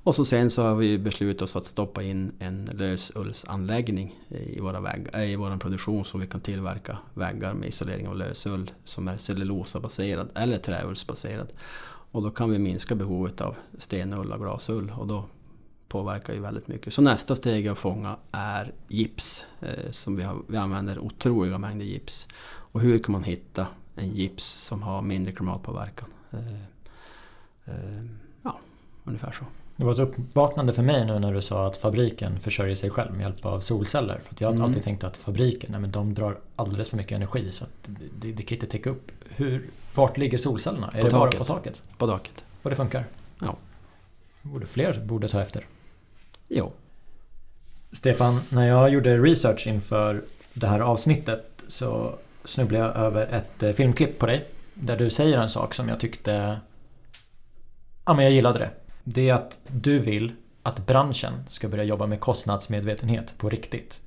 [0.04, 4.82] Och så sen så har vi beslutat oss att stoppa in en lösullsanläggning i, våra
[4.82, 9.08] väg, eh, i vår produktion så vi kan tillverka väggar med isolering av lösull som
[9.08, 11.48] är cellulosabaserad eller träullsbaserad.
[12.12, 15.26] Och då kan vi minska behovet av stenull och glasull och då
[15.92, 16.94] påverkar ju väldigt mycket.
[16.94, 19.46] Så nästa steg att fånga är gips.
[19.62, 22.28] Eh, som vi, har, vi använder otroliga mängder gips.
[22.44, 26.10] Och hur kan man hitta en gips som har mindre klimatpåverkan?
[26.32, 26.62] Eh,
[27.66, 28.04] eh,
[28.44, 28.60] ja,
[29.04, 29.46] ungefär så.
[29.76, 33.12] Det var ett uppvaknande för mig nu när du sa att fabriken försörjer sig själv
[33.12, 34.20] med hjälp av solceller.
[34.20, 34.66] För jag har mm.
[34.66, 37.66] alltid tänkt att fabriken, nej, men de drar alldeles för mycket energi så
[38.20, 39.12] det, det kan inte täcka upp.
[39.30, 40.88] Hur, vart ligger solcellerna?
[40.88, 41.40] Är på det taket.
[41.40, 41.84] bara på taket?
[41.98, 42.44] På taket.
[42.62, 43.06] Och det funkar?
[43.40, 43.56] Ja.
[44.42, 45.66] Borde fler borde ta efter.
[46.54, 46.72] Jo.
[47.92, 50.22] Stefan, när jag gjorde research inför
[50.54, 54.48] det här avsnittet så snubblade jag över ett eh, filmklipp på dig.
[54.74, 56.60] Där du säger en sak som jag tyckte...
[58.06, 58.70] Ja, men jag gillade det.
[59.04, 60.32] Det är att du vill
[60.64, 64.02] att branschen ska börja jobba med kostnadsmedvetenhet på riktigt.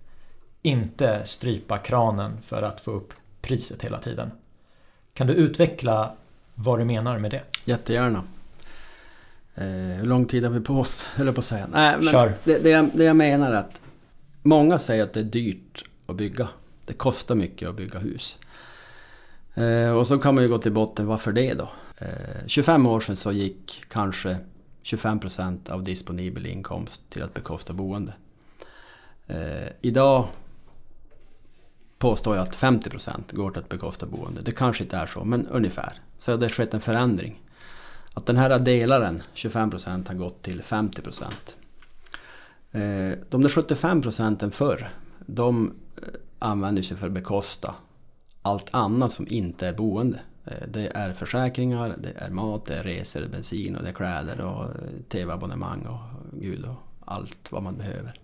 [0.62, 4.30] Inte strypa kranen för att få upp priset hela tiden.
[5.14, 6.14] Kan du utveckla
[6.54, 7.42] vad du menar med det?
[7.64, 8.22] Jättegärna.
[9.54, 11.66] Eh, hur lång tid har vi på oss, höll på att säga.
[11.72, 12.34] Nej, men Kör.
[12.44, 13.80] Det, det, jag, det jag menar är att
[14.42, 16.48] många säger att det är dyrt att bygga.
[16.86, 18.38] Det kostar mycket att bygga hus.
[19.54, 21.68] Eh, och så kan man ju gå till botten, varför det då?
[21.98, 24.38] Eh, 25 år sedan så gick kanske
[24.82, 28.12] 25 procent av disponibel inkomst till att bekosta boende.
[29.26, 30.26] Eh, idag
[31.98, 34.40] påstår jag att 50 procent går till att bekosta boende.
[34.40, 36.00] Det kanske inte är så, men ungefär.
[36.16, 37.40] Så det har skett en förändring.
[38.14, 41.56] Att den här delaren, 25 procent, har gått till 50 procent.
[42.72, 44.88] Eh, de där 75 procenten förr,
[45.26, 46.08] de eh,
[46.38, 47.74] använder sig för att bekosta
[48.42, 50.20] allt annat som inte är boende.
[50.44, 53.88] Eh, det är försäkringar, det är mat, det är resor, det är bensin och det
[53.88, 54.66] är kläder och
[55.08, 58.20] tv-abonnemang och gud och allt vad man behöver.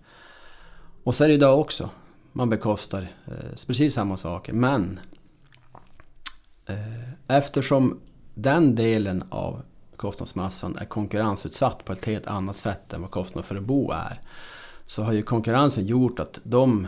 [1.03, 1.89] Och så är det idag också.
[2.31, 3.07] Man bekostar
[3.67, 4.99] precis samma saker men
[7.27, 7.99] eftersom
[8.35, 9.61] den delen av
[10.01, 14.21] kostnadsmassan är konkurrensutsatt på ett helt annat sätt än vad kostnaden för att bo är
[14.85, 16.87] så har ju konkurrensen gjort att de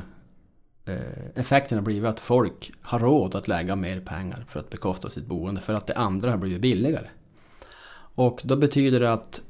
[0.86, 4.70] eh, effekterna effekten har blivit att folk har råd att lägga mer pengar för att
[4.70, 7.08] bekosta sitt boende för att det andra har blivit billigare.
[8.16, 9.42] Och då betyder det att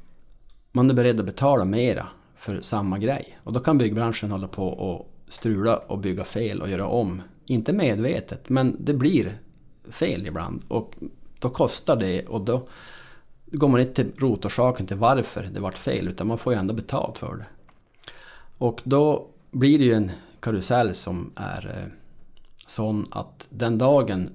[0.72, 2.06] man är beredd att betala mera
[2.36, 3.38] för samma grej.
[3.44, 7.22] Och då kan byggbranschen hålla på och strula och bygga fel och göra om.
[7.46, 9.38] Inte medvetet, men det blir
[9.90, 10.62] fel ibland.
[10.68, 10.94] Och
[11.38, 12.68] då kostar det och då
[13.46, 16.74] går man inte till rotorsaken till varför det vart fel utan man får ju ändå
[16.74, 17.46] betalt för det.
[18.58, 21.92] Och då blir det ju en karusell som är eh,
[22.66, 24.28] sån att den dagen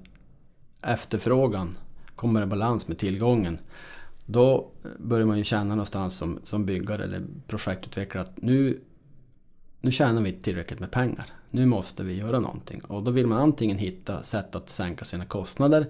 [0.82, 1.72] efterfrågan
[2.14, 3.58] kommer i balans med tillgången
[4.26, 8.80] då eh, börjar man ju känna någonstans som, som byggare eller projektutvecklare att nu,
[9.80, 11.26] nu tjänar vi tillräckligt med pengar.
[11.50, 12.80] Nu måste vi göra någonting.
[12.80, 15.86] Och då vill man antingen hitta sätt att sänka sina kostnader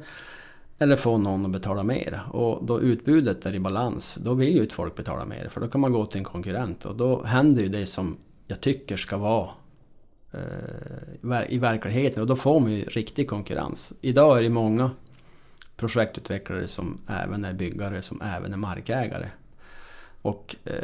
[0.81, 2.21] eller få någon att betala mer.
[2.31, 5.49] Och då utbudet är i balans, då vill ju inte folk betala mer.
[5.49, 8.17] För då kan man gå till en konkurrent och då händer ju det som
[8.47, 9.51] jag tycker ska vara
[10.33, 13.93] Eh, i verkligheten och då får man ju riktig konkurrens.
[14.01, 14.91] Idag är det många
[15.77, 19.29] projektutvecklare som även är byggare, som även är markägare.
[20.23, 20.75] Och eh,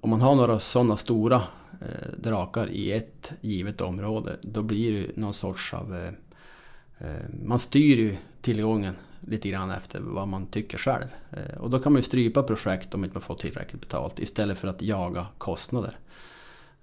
[0.00, 1.42] om man har några sådana stora
[1.80, 6.27] eh, drakar i ett givet område, då blir det någon sorts av eh, Eh,
[6.98, 11.06] Eh, man styr ju tillgången lite grann efter vad man tycker själv.
[11.30, 14.58] Eh, och då kan man ju strypa projekt om inte man får tillräckligt betalt istället
[14.58, 15.98] för att jaga kostnader.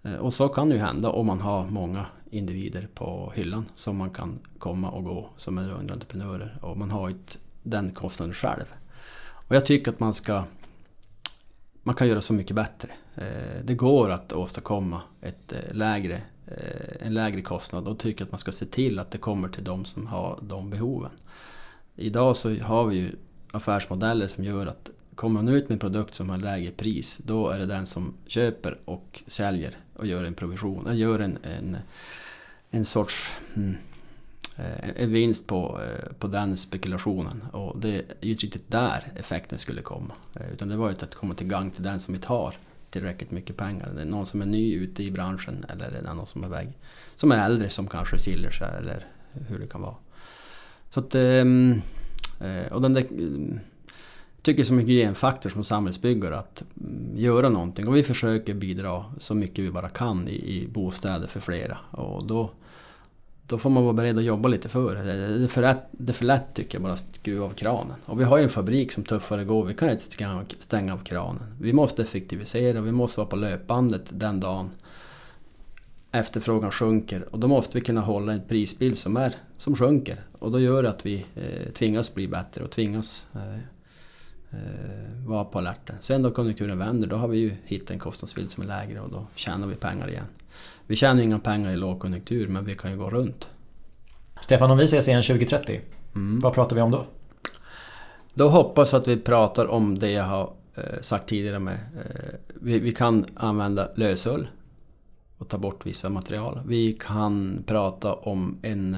[0.03, 3.97] Eh, och så kan det ju hända om man har många individer på hyllan som
[3.97, 8.65] man kan komma och gå som är underentreprenörer och man har inte den kostnaden själv.
[9.47, 10.43] Och jag tycker att man ska
[11.83, 12.89] man kan göra så mycket bättre.
[13.63, 18.51] Det går att åstadkomma ett lägre Eh, en lägre kostnad och tycker att man ska
[18.51, 21.11] se till att det kommer till de som har de behoven.
[21.95, 23.11] Idag så har vi ju
[23.51, 27.49] affärsmodeller som gör att kommer man ut med en produkt som har lägre pris, då
[27.49, 31.77] är det den som köper och säljer och gör en provision, eller gör en, en,
[32.69, 33.75] en sorts mm,
[34.57, 35.79] eh, en vinst på,
[36.19, 37.45] på den spekulationen.
[37.51, 40.13] Och det är ju inte riktigt där effekten skulle komma.
[40.53, 42.55] Utan det var ju att komma till gang till den som inte har
[42.95, 43.91] tillräckligt mycket pengar.
[43.95, 46.77] Det är någon som är ny ute i branschen eller är någon som är väg,
[47.15, 49.95] som är äldre som kanske skiljer sig eller hur det kan vara.
[50.89, 51.81] Så att, ehm,
[52.41, 53.57] eh, och den där, eh,
[54.41, 59.65] tycker som hygienfaktor som samhällsbyggare att mm, göra någonting och vi försöker bidra så mycket
[59.65, 61.77] vi bara kan i, i bostäder för flera.
[61.91, 62.51] Och då
[63.47, 65.11] då får man vara beredd att jobba lite för det.
[65.11, 67.95] Är för, lätt, det är för lätt tycker jag bara att skruva av kranen.
[68.05, 70.03] Och vi har ju en fabrik som tuffare går, vi kan inte
[70.59, 71.43] stänga av kranen.
[71.61, 74.69] Vi måste effektivisera, vi måste vara på löpbandet den dagen
[76.11, 77.25] efterfrågan sjunker.
[77.31, 80.21] Och då måste vi kunna hålla en prisbild som, är, som sjunker.
[80.39, 83.59] Och då gör det att vi eh, tvingas bli bättre och tvingas eh,
[85.25, 85.95] vara på alerten.
[86.01, 89.11] Sen då konjunkturen vänder, då har vi ju hittat en kostnadsbild som är lägre och
[89.11, 90.25] då tjänar vi pengar igen.
[90.87, 93.49] Vi tjänar inga pengar i lågkonjunktur men vi kan ju gå runt.
[94.41, 95.81] Stefan, om vi ses igen 2030,
[96.15, 96.39] mm.
[96.39, 97.05] vad pratar vi om då?
[98.33, 101.73] Då hoppas jag att vi pratar om det jag har eh, sagt tidigare med.
[101.73, 104.47] Eh, vi, vi, kan använda lösull
[105.37, 106.61] och ta bort vissa material.
[106.65, 108.97] Vi kan prata om en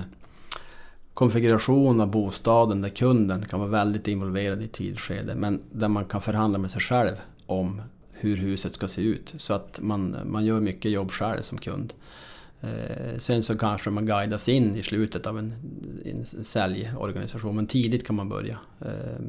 [1.17, 6.21] konfiguration av bostaden där kunden kan vara väldigt involverad i tidsskede men där man kan
[6.21, 7.15] förhandla med sig själv
[7.45, 9.33] om hur huset ska se ut.
[9.37, 11.93] Så att man, man gör mycket jobb själv som kund.
[12.61, 15.53] Eh, sen så kanske man guidas in i slutet av en,
[16.05, 19.21] en säljorganisation, men tidigt kan man börja eh,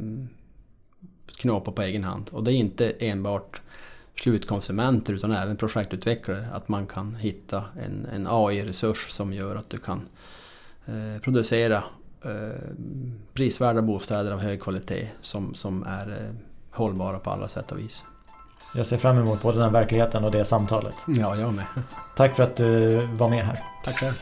[1.26, 2.30] knåpa på egen hand.
[2.32, 3.60] Och det är inte enbart
[4.20, 9.78] slutkonsumenter utan även projektutvecklare, att man kan hitta en, en AI-resurs som gör att du
[9.78, 10.37] kan eh,
[11.22, 11.82] producera
[12.24, 12.30] eh,
[13.34, 16.34] prisvärda bostäder av hög kvalitet som, som är eh,
[16.70, 18.04] hållbara på alla sätt och vis.
[18.74, 20.94] Jag ser fram emot både den verkligheten och det samtalet.
[21.06, 21.64] Ja, jag med.
[22.16, 23.58] Tack för att du var med här.
[23.84, 24.14] Tack själv.